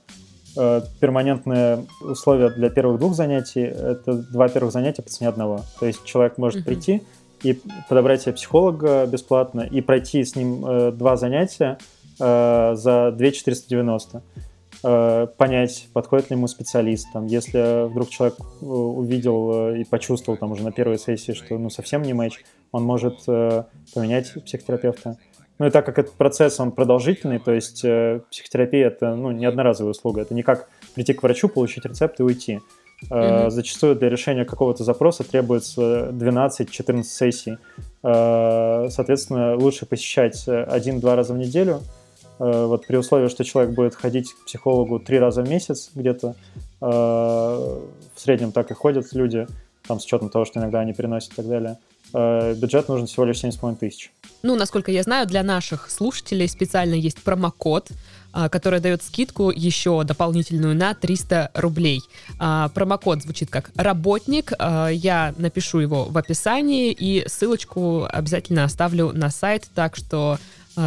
э, 0.57 0.81
перманентные 0.99 1.85
условия 2.01 2.49
для 2.49 2.69
первых 2.69 2.99
двух 2.99 3.15
занятий. 3.15 3.61
Это 3.61 4.13
два 4.13 4.47
первых 4.47 4.71
занятия 4.73 5.01
по 5.01 5.09
цене 5.09 5.29
одного. 5.29 5.61
То 5.79 5.87
есть 5.87 6.03
человек 6.05 6.37
может 6.37 6.61
uh-huh. 6.61 6.65
прийти 6.65 7.01
и 7.41 7.59
подобрать 7.87 8.21
себе 8.21 8.33
психолога 8.33 9.05
бесплатно 9.07 9.61
и 9.61 9.81
пройти 9.81 10.23
с 10.23 10.35
ним 10.35 10.63
э, 10.65 10.91
два 10.91 11.17
занятия 11.17 11.77
э, 12.19 12.75
за 12.75 13.11
2490 13.11 14.17
э, 14.17 14.41
понять, 14.81 15.87
подходит 15.93 16.29
ли 16.29 16.37
ему 16.37 16.47
специалист. 16.47 17.07
Там, 17.11 17.25
если 17.25 17.87
вдруг 17.89 18.09
человек 18.09 18.37
увидел 18.61 19.75
и 19.75 19.83
почувствовал 19.83 20.37
там 20.37 20.51
уже 20.51 20.63
на 20.63 20.71
первой 20.71 20.97
сессии, 20.97 21.33
что 21.33 21.57
ну 21.57 21.69
совсем 21.69 22.01
не 22.01 22.13
матч, 22.13 22.43
он 22.71 22.83
может 22.83 23.19
э, 23.27 23.63
поменять 23.93 24.33
психотерапевта. 24.45 25.17
Ну 25.57 25.67
и 25.67 25.71
так 25.71 25.85
как 25.85 25.99
этот 25.99 26.13
процесс, 26.13 26.59
он 26.59 26.71
продолжительный, 26.71 27.39
то 27.39 27.51
есть 27.51 27.83
э, 27.83 28.21
психотерапия 28.31 28.87
это 28.87 29.15
ну, 29.15 29.31
не 29.31 29.45
одноразовая 29.45 29.91
услуга, 29.91 30.21
это 30.21 30.33
не 30.33 30.43
как 30.43 30.69
прийти 30.95 31.13
к 31.13 31.21
врачу, 31.21 31.49
получить 31.49 31.85
рецепт 31.85 32.19
и 32.19 32.23
уйти. 32.23 32.61
Э, 33.09 33.13
mm-hmm. 33.13 33.49
Зачастую 33.49 33.95
для 33.95 34.09
решения 34.09 34.45
какого-то 34.45 34.83
запроса 34.83 35.23
требуется 35.23 36.09
12-14 36.11 37.03
сессий. 37.03 37.57
Э, 38.03 38.87
соответственно, 38.89 39.55
лучше 39.55 39.85
посещать 39.85 40.47
один-два 40.47 41.15
раза 41.15 41.33
в 41.33 41.37
неделю, 41.37 41.81
э, 41.81 41.98
вот 42.39 42.87
при 42.87 42.97
условии, 42.97 43.27
что 43.27 43.43
человек 43.43 43.75
будет 43.75 43.93
ходить 43.93 44.33
к 44.33 44.45
психологу 44.45 44.99
три 44.99 45.19
раза 45.19 45.43
в 45.43 45.49
месяц 45.49 45.91
где-то, 45.93 46.35
в 46.79 47.89
среднем 48.15 48.51
так 48.51 48.71
и 48.71 48.73
ходят 48.73 49.13
люди, 49.13 49.45
там 49.87 49.99
с 49.99 50.05
учетом 50.05 50.29
того, 50.29 50.45
что 50.45 50.59
иногда 50.59 50.79
они 50.79 50.93
переносят 50.93 51.33
и 51.33 51.35
так 51.35 51.47
далее. 51.47 51.77
Бюджет 52.11 52.87
нужен 52.87 53.05
всего 53.05 53.25
лишь 53.25 53.43
7,5 53.43 53.75
тысяч. 53.75 54.11
Ну, 54.41 54.55
насколько 54.55 54.91
я 54.91 55.03
знаю, 55.03 55.27
для 55.27 55.43
наших 55.43 55.91
слушателей 55.91 56.47
специально 56.47 56.95
есть 56.95 57.21
промокод, 57.21 57.89
который 58.31 58.79
дает 58.79 59.03
скидку 59.03 59.51
еще 59.51 60.03
дополнительную 60.03 60.75
на 60.75 60.93
300 60.93 61.51
рублей. 61.55 62.01
Промокод 62.37 63.21
звучит 63.21 63.49
как 63.49 63.71
«Работник». 63.75 64.53
Я 64.59 65.33
напишу 65.37 65.79
его 65.79 66.05
в 66.05 66.17
описании 66.17 66.91
и 66.91 67.27
ссылочку 67.27 68.07
обязательно 68.09 68.63
оставлю 68.63 69.11
на 69.11 69.29
сайт, 69.29 69.67
так 69.75 69.95
что 69.95 70.37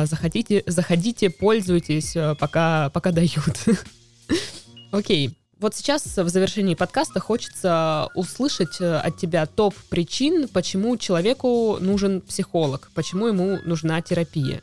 заходите, 0.04 0.62
заходите, 0.66 1.30
пользуйтесь, 1.30 2.16
пока, 2.38 2.90
пока 2.90 3.12
дают. 3.12 3.66
Окей. 4.92 5.36
Вот 5.62 5.76
сейчас 5.76 6.04
в 6.04 6.28
завершении 6.28 6.74
подкаста 6.74 7.20
хочется 7.20 8.08
услышать 8.16 8.80
э, 8.80 8.96
от 8.96 9.16
тебя 9.16 9.46
топ 9.46 9.76
причин, 9.88 10.48
почему 10.48 10.96
человеку 10.96 11.78
нужен 11.80 12.20
психолог, 12.20 12.90
почему 12.96 13.28
ему 13.28 13.58
нужна 13.64 14.02
терапия. 14.02 14.60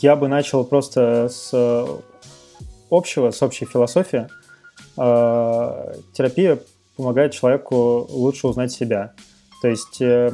Я 0.00 0.14
бы 0.14 0.28
начал 0.28 0.62
просто 0.64 1.28
с 1.28 1.52
общего, 2.90 3.32
с 3.32 3.42
общей 3.42 3.64
философии, 3.64 4.28
э, 4.96 5.94
терапия 6.12 6.60
помогает 6.96 7.32
человеку 7.32 8.06
лучше 8.08 8.46
узнать 8.46 8.70
себя. 8.70 9.14
То 9.62 9.66
есть, 9.66 10.00
э, 10.00 10.30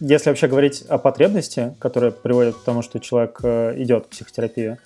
если 0.00 0.28
вообще 0.28 0.46
говорить 0.46 0.82
о 0.82 0.98
потребности, 0.98 1.74
которая 1.80 2.10
приводит 2.10 2.56
к 2.56 2.62
тому, 2.62 2.82
что 2.82 3.00
человек 3.00 3.40
э, 3.42 3.74
идет 3.82 4.06
в 4.06 4.08
психотерапию, 4.08 4.78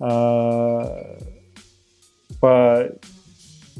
э, 0.00 1.18
по 2.40 2.86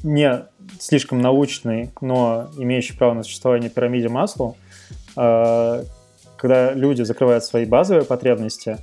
не 0.03 0.45
слишком 0.79 1.21
научной, 1.21 1.91
но 2.01 2.51
имеющей 2.57 2.97
право 2.97 3.15
на 3.15 3.23
существование 3.23 3.69
пирамиде 3.69 4.09
Маслоу, 4.09 4.57
э, 5.17 5.85
когда 6.37 6.73
люди 6.73 7.03
закрывают 7.03 7.45
свои 7.45 7.65
базовые 7.67 8.05
потребности 8.05 8.79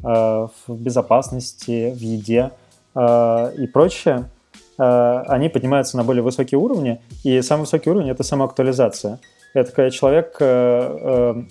в 0.00 0.52
безопасности, 0.68 1.90
в 1.90 1.98
еде, 1.98 2.52
и 2.94 3.66
прочее, 3.72 4.30
они 4.76 5.48
поднимаются 5.48 5.96
на 5.96 6.04
более 6.04 6.22
высокие 6.22 6.58
уровни, 6.58 7.00
и 7.24 7.40
самый 7.42 7.62
высокий 7.62 7.90
уровень— 7.90 8.10
это 8.10 8.22
самоактуализация. 8.22 9.18
Это 9.54 9.72
когда 9.72 9.90
человек 9.90 10.36
э, 10.40 11.42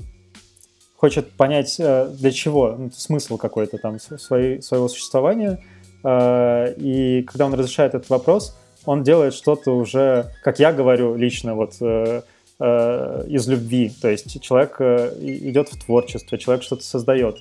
хочет 0.96 1.32
понять, 1.32 1.78
для 1.78 2.32
чего, 2.32 2.76
ну, 2.78 2.92
смысл 2.92 3.38
какой-то 3.38 3.78
там 3.78 4.00
своей, 4.00 4.62
своего 4.62 4.88
существования, 4.88 5.60
и 6.06 7.26
когда 7.28 7.48
он 7.48 7.54
разрешает 7.54 7.96
этот 7.96 8.10
вопрос, 8.10 8.56
он 8.86 9.04
делает 9.04 9.34
что-то 9.34 9.76
уже, 9.76 10.32
как 10.44 10.60
я 10.60 10.72
говорю 10.72 11.16
лично, 11.16 11.56
вот 11.56 11.74
из 11.74 13.48
любви. 13.48 13.92
То 14.02 14.10
есть 14.10 14.42
человек 14.42 14.80
идет 14.80 15.70
в 15.70 15.84
творчество, 15.84 16.38
человек 16.38 16.64
что-то 16.64 16.84
создает. 16.84 17.38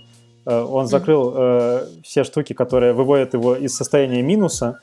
Э, 0.47 0.63
он 0.63 0.87
закрыл 0.87 1.35
э, 1.37 1.87
все 2.03 2.25
штуки, 2.25 2.53
которые 2.53 2.93
выводят 2.93 3.35
его 3.35 3.57
из 3.57 3.75
состояния 3.75 4.23
минуса 4.23 4.81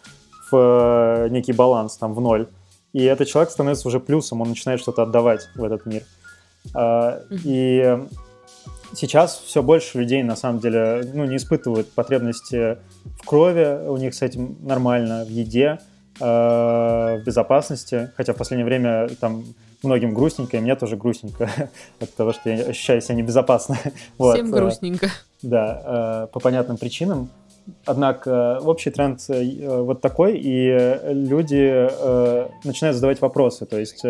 в 0.51 0.57
э, 0.57 1.29
некий 1.29 1.53
баланс, 1.53 1.97
там, 1.97 2.13
в 2.13 2.21
ноль. 2.21 2.47
И 2.93 3.03
этот 3.03 3.27
человек 3.27 3.51
становится 3.51 3.87
уже 3.87 3.99
плюсом, 3.99 4.41
он 4.41 4.49
начинает 4.49 4.79
что-то 4.79 5.03
отдавать 5.03 5.49
в 5.55 5.63
этот 5.63 5.85
мир. 5.85 6.03
Э, 6.75 7.21
и 7.43 7.97
сейчас 8.93 9.41
все 9.45 9.61
больше 9.63 9.99
людей, 9.99 10.23
на 10.23 10.35
самом 10.35 10.59
деле, 10.59 11.03
ну, 11.13 11.25
не 11.25 11.37
испытывают 11.37 11.91
потребности 11.91 12.77
в 13.03 13.25
крови, 13.25 13.87
у 13.87 13.97
них 13.97 14.13
с 14.13 14.21
этим 14.21 14.57
нормально, 14.61 15.25
в 15.25 15.29
еде, 15.29 15.79
э, 16.19 16.23
в 16.23 17.23
безопасности. 17.25 18.11
Хотя 18.15 18.33
в 18.33 18.37
последнее 18.37 18.65
время 18.65 19.09
там 19.19 19.43
многим 19.81 20.13
грустненько, 20.13 20.57
и 20.57 20.59
мне 20.59 20.75
тоже 20.75 20.95
грустненько 20.95 21.49
от 21.99 22.13
того, 22.13 22.33
что 22.33 22.49
я 22.49 22.65
ощущаю 22.65 23.01
себя 23.01 23.15
небезопасно. 23.15 23.75
Всем 23.83 23.95
вот. 24.17 24.45
грустненько. 24.45 25.09
Да, 25.41 26.25
э, 26.25 26.27
по 26.31 26.39
понятным 26.39 26.77
причинам. 26.77 27.29
Однако 27.85 28.59
общий 28.61 28.91
тренд 28.91 29.19
э, 29.29 29.81
вот 29.81 30.01
такой, 30.01 30.37
и 30.37 30.99
люди 31.05 31.87
э, 31.89 32.49
начинают 32.63 32.95
задавать 32.95 33.21
вопросы. 33.21 33.65
То 33.65 33.79
есть 33.79 34.03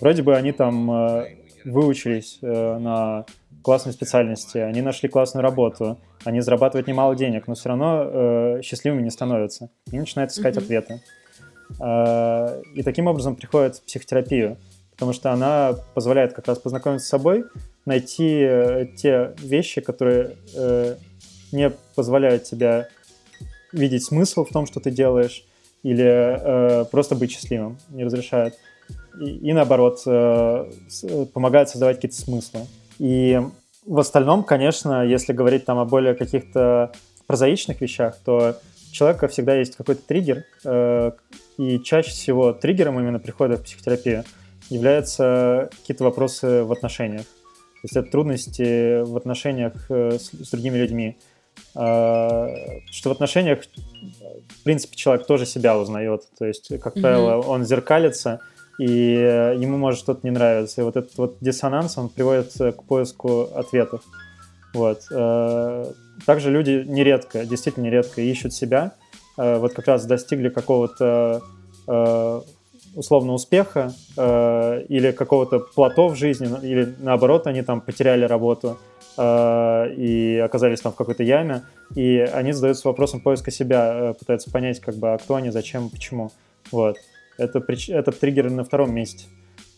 вроде 0.00 0.22
бы 0.22 0.34
они 0.34 0.52
там 0.52 1.24
выучились 1.64 2.38
на 2.40 3.26
классной 3.62 3.92
специальности, 3.92 4.56
они 4.56 4.80
нашли 4.80 5.10
классную 5.10 5.42
работу, 5.42 5.98
они 6.24 6.40
зарабатывают 6.40 6.88
немало 6.88 7.14
денег, 7.14 7.46
но 7.46 7.54
все 7.54 7.68
равно 7.68 8.62
счастливыми 8.62 9.02
не 9.02 9.10
становятся. 9.10 9.68
И 9.92 9.98
начинают 9.98 10.32
искать 10.32 10.56
mm-hmm. 10.56 10.62
ответы. 10.62 11.02
И 12.74 12.82
таким 12.82 13.08
образом 13.08 13.36
приходят 13.36 13.76
в 13.76 13.84
психотерапию 13.84 14.56
потому 15.00 15.14
что 15.14 15.32
она 15.32 15.76
позволяет 15.94 16.34
как 16.34 16.46
раз 16.46 16.58
познакомиться 16.58 17.06
с 17.06 17.08
собой, 17.08 17.46
найти 17.86 18.42
э, 18.42 18.86
те 18.98 19.34
вещи, 19.38 19.80
которые 19.80 20.36
э, 20.54 20.96
не 21.52 21.70
позволяют 21.94 22.44
тебе 22.44 22.88
видеть 23.72 24.04
смысл 24.04 24.44
в 24.44 24.50
том, 24.50 24.66
что 24.66 24.80
ты 24.80 24.90
делаешь, 24.90 25.44
или 25.82 26.04
э, 26.04 26.84
просто 26.86 27.14
быть 27.14 27.32
счастливым, 27.32 27.78
не 27.88 28.04
разрешают. 28.04 28.54
И, 29.20 29.30
и 29.30 29.52
наоборот, 29.52 30.02
э, 30.06 30.70
с, 30.88 31.26
помогает 31.26 31.68
создавать 31.68 31.96
какие-то 31.96 32.16
смыслы. 32.16 32.60
И 32.98 33.40
в 33.86 33.98
остальном, 33.98 34.44
конечно, 34.44 35.04
если 35.04 35.32
говорить 35.32 35.64
там 35.64 35.78
о 35.78 35.84
более 35.84 36.14
каких-то 36.14 36.92
прозаичных 37.26 37.80
вещах, 37.80 38.18
то 38.24 38.56
у 38.90 38.92
человека 38.92 39.28
всегда 39.28 39.56
есть 39.56 39.76
какой-то 39.76 40.02
триггер, 40.02 40.44
э, 40.64 41.12
и 41.56 41.78
чаще 41.80 42.10
всего 42.10 42.52
триггером 42.52 42.98
именно 42.98 43.18
прихода 43.18 43.56
в 43.56 43.62
психотерапию– 43.62 44.24
являются 44.70 45.68
какие-то 45.80 46.04
вопросы 46.04 46.62
в 46.62 46.72
отношениях. 46.72 47.24
То 47.24 47.84
есть 47.84 47.96
это 47.96 48.10
трудности 48.10 49.02
в 49.02 49.16
отношениях 49.16 49.74
э, 49.88 50.18
с, 50.18 50.30
с 50.30 50.50
другими 50.50 50.78
людьми. 50.78 51.18
А, 51.74 52.48
что 52.90 53.10
в 53.10 53.12
отношениях, 53.12 53.60
в 54.48 54.64
принципе, 54.64 54.96
человек 54.96 55.26
тоже 55.26 55.46
себя 55.46 55.78
узнает. 55.78 56.22
То 56.38 56.46
есть, 56.46 56.68
как 56.80 56.96
mm-hmm. 56.96 57.00
правило, 57.00 57.42
он 57.42 57.64
зеркалится, 57.64 58.40
и 58.78 58.84
ему 58.84 59.76
может 59.76 60.00
что-то 60.00 60.20
не 60.22 60.30
нравиться. 60.30 60.80
И 60.80 60.84
вот 60.84 60.96
этот 60.96 61.16
вот 61.18 61.36
диссонанс, 61.40 61.98
он 61.98 62.08
приводит 62.08 62.52
к 62.52 62.82
поиску 62.84 63.42
ответов. 63.54 64.02
Вот. 64.72 65.02
Э, 65.10 65.92
также 66.26 66.50
люди 66.50 66.84
нередко, 66.86 67.44
действительно 67.44 67.84
нередко 67.84 68.20
ищут 68.20 68.52
себя. 68.52 68.92
Э, 69.36 69.58
вот 69.58 69.74
как 69.74 69.86
раз 69.86 70.06
достигли 70.06 70.48
какого-то 70.48 71.42
условно 72.94 73.32
успеха 73.32 73.92
э, 74.16 74.84
или 74.88 75.12
какого-то 75.12 75.60
плато 75.60 76.08
в 76.08 76.16
жизни, 76.16 76.48
или 76.62 76.94
наоборот, 76.98 77.46
они 77.46 77.62
там 77.62 77.80
потеряли 77.80 78.24
работу 78.24 78.78
э, 79.16 79.94
и 79.96 80.38
оказались 80.38 80.80
там 80.80 80.92
в 80.92 80.96
какой-то 80.96 81.22
яме, 81.22 81.62
и 81.94 82.18
они 82.18 82.52
задаются 82.52 82.88
вопросом 82.88 83.20
поиска 83.20 83.50
себя, 83.50 84.10
э, 84.10 84.14
пытаются 84.14 84.50
понять, 84.50 84.80
как 84.80 84.96
бы, 84.96 85.12
а 85.12 85.18
кто 85.18 85.36
они, 85.36 85.50
зачем, 85.50 85.90
почему. 85.90 86.32
Вот. 86.70 86.96
Это, 87.38 87.64
это 87.88 88.12
триггер 88.12 88.50
на 88.50 88.64
втором 88.64 88.94
месте. 88.94 89.26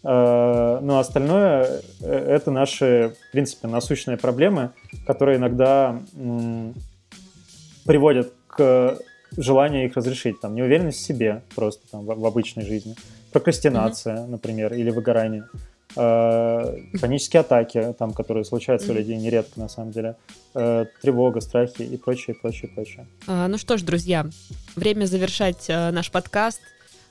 Э, 0.05 0.81
но 0.83 0.99
остальное 0.99 1.83
э,— 2.01 2.27
это 2.29 2.51
наши, 2.51 3.15
в 3.29 3.33
принципе, 3.33 3.69
насущные 3.69 4.17
проблемы, 4.17 4.71
которые 5.07 5.39
иногда 5.39 6.01
м, 6.17 6.75
приводят 7.85 8.33
к 8.49 8.99
желание 9.37 9.87
их 9.87 9.97
разрешить, 9.97 10.41
там, 10.41 10.55
неуверенность 10.55 10.99
в 10.99 11.03
себе 11.03 11.43
просто 11.55 11.83
там, 11.91 12.05
в, 12.05 12.15
в 12.19 12.27
обычной 12.27 12.65
жизни, 12.65 12.97
прокрастинация, 13.33 14.17
mm-hmm. 14.17 14.27
например, 14.27 14.75
или 14.75 14.91
выгорание, 14.91 15.49
панические 15.95 17.41
атаки, 17.41 17.95
там, 17.99 18.13
которые 18.13 18.45
случаются 18.45 18.93
у 18.93 18.95
людей 18.95 19.17
нередко, 19.17 19.61
на 19.61 19.69
самом 19.69 19.93
деле, 19.93 20.17
э, 20.55 20.87
тревога, 21.01 21.41
страхи 21.41 21.83
и 21.83 21.97
прочее, 21.97 22.37
прочее, 22.41 22.71
прочее. 22.75 23.07
А, 23.27 23.49
ну 23.49 23.59
что 23.59 23.77
ж, 23.77 23.83
друзья, 23.83 24.27
время 24.77 25.05
завершать 25.07 25.67
э, 25.69 25.91
наш 25.91 26.11
подкаст. 26.11 26.61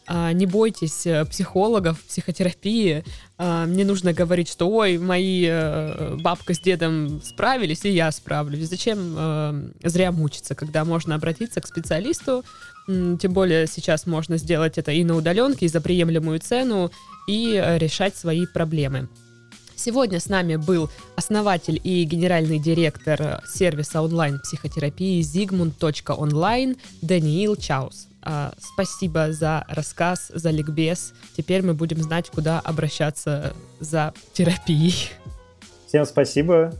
А, 0.07 0.33
не 0.33 0.45
бойтесь 0.45 1.05
э, 1.05 1.25
психологов, 1.25 2.01
психотерапии. 2.01 3.03
А, 3.37 3.65
мне 3.65 3.85
нужно 3.85 4.13
говорить, 4.13 4.49
что 4.49 4.69
ой, 4.69 4.97
мои 4.97 5.45
э, 5.47 6.17
бабка 6.19 6.53
с 6.53 6.59
дедом 6.59 7.21
справились, 7.21 7.85
и 7.85 7.89
я 7.89 8.11
справлюсь. 8.11 8.67
Зачем 8.67 9.15
э, 9.17 9.69
зря 9.83 10.11
мучиться, 10.11 10.55
когда 10.55 10.85
можно 10.85 11.15
обратиться 11.15 11.61
к 11.61 11.67
специалисту, 11.67 12.43
тем 12.87 13.31
более 13.31 13.67
сейчас 13.67 14.07
можно 14.07 14.37
сделать 14.37 14.77
это 14.77 14.91
и 14.91 15.03
на 15.03 15.15
удаленке, 15.15 15.65
и 15.65 15.69
за 15.69 15.81
приемлемую 15.81 16.39
цену, 16.39 16.91
и 17.27 17.63
решать 17.77 18.15
свои 18.15 18.47
проблемы. 18.47 19.07
Сегодня 19.83 20.19
с 20.19 20.29
нами 20.29 20.57
был 20.57 20.91
основатель 21.15 21.81
и 21.83 22.03
генеральный 22.03 22.59
директор 22.59 23.41
сервиса 23.51 24.03
онлайн-психотерапии 24.03 25.21
zigmund.online 25.21 26.77
Даниил 27.01 27.55
Чаус. 27.55 28.07
А, 28.21 28.53
спасибо 28.59 29.33
за 29.33 29.65
рассказ, 29.67 30.31
за 30.31 30.51
ликбез. 30.51 31.13
Теперь 31.35 31.63
мы 31.63 31.73
будем 31.73 31.99
знать, 32.03 32.29
куда 32.29 32.59
обращаться 32.59 33.55
за 33.79 34.13
терапией. 34.33 35.09
Всем 35.87 36.05
спасибо. 36.05 36.75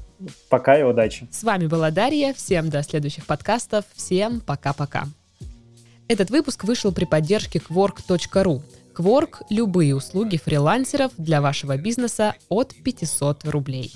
Пока 0.50 0.78
и 0.78 0.84
удачи. 0.84 1.28
С 1.32 1.42
вами 1.42 1.66
была 1.66 1.90
Дарья. 1.90 2.36
Всем 2.36 2.70
до 2.70 2.84
следующих 2.84 3.26
подкастов. 3.26 3.86
Всем 3.96 4.42
пока-пока. 4.42 5.06
Этот 6.08 6.30
выпуск 6.30 6.66
вышел 6.66 6.92
при 6.92 7.06
поддержке 7.06 7.58
Quark.ru 7.58 8.62
Кворк– 8.94 9.42
любые 9.50 9.96
услуги 9.96 10.38
фрилансеров 10.38 11.12
для 11.18 11.42
вашего 11.42 11.78
бизнеса 11.78 12.36
от 12.50 12.76
500 12.84 13.46
рублей. 13.46 13.94